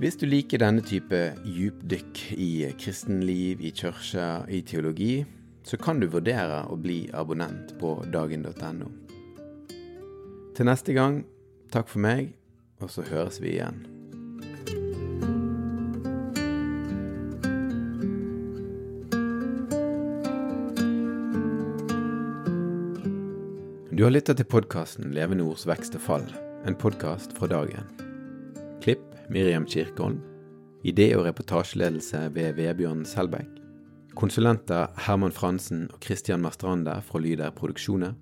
Hvis 0.00 0.16
du 0.16 0.24
liker 0.26 0.58
denne 0.62 0.82
type 0.82 1.18
djupdykk 1.44 2.20
i 2.34 2.50
kristenliv, 2.80 3.60
i 3.60 3.70
kirke, 3.76 4.26
i 4.48 4.62
teologi, 4.64 5.24
så 5.62 5.76
kan 5.78 6.00
du 6.00 6.08
vurdere 6.10 6.64
å 6.72 6.76
bli 6.80 7.06
abonnent 7.14 7.74
på 7.78 7.94
dagen.no. 8.12 8.90
Til 10.56 10.68
neste 10.68 10.96
gang, 10.96 11.22
takk 11.72 11.88
for 11.92 12.02
meg, 12.02 12.34
og 12.82 12.90
så 12.90 13.04
høres 13.06 13.40
vi 13.42 13.56
igjen. 13.56 13.84
Du 23.92 24.06
har 24.06 24.10
lytta 24.10 24.34
til 24.34 24.48
podkasten 24.50 25.12
Levende 25.14 25.46
ords 25.46 25.68
vekst 25.68 25.94
og 25.94 26.02
fall, 26.02 26.30
en 26.66 26.74
podkast 26.74 27.36
fra 27.38 27.46
dagen. 27.52 28.01
Miriam 29.32 29.64
Kirkeholm. 29.64 30.20
Idé- 30.84 31.14
og 31.16 31.24
reportasjeledelse 31.24 32.30
ved 32.34 32.52
Vebjørn 32.52 33.04
Selbekk. 33.04 33.48
Konsulenter 34.16 34.86
Herman 35.06 35.32
Fransen 35.32 35.88
og 35.92 35.98
Christian 36.04 36.42
Marstrande 36.42 36.98
fra 37.02 37.18
Lyder 37.18 37.50
Produksjoner. 37.50 38.12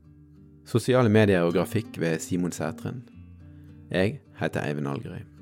Sosiale 0.67 1.09
medier 1.09 1.41
og 1.41 1.53
grafikk 1.53 1.99
ved 1.99 2.19
Simon 2.19 2.53
Sætren. 2.53 3.03
Jeg 3.91 4.21
heter 4.39 4.69
Eivind 4.69 4.89
Algerøy. 4.89 5.40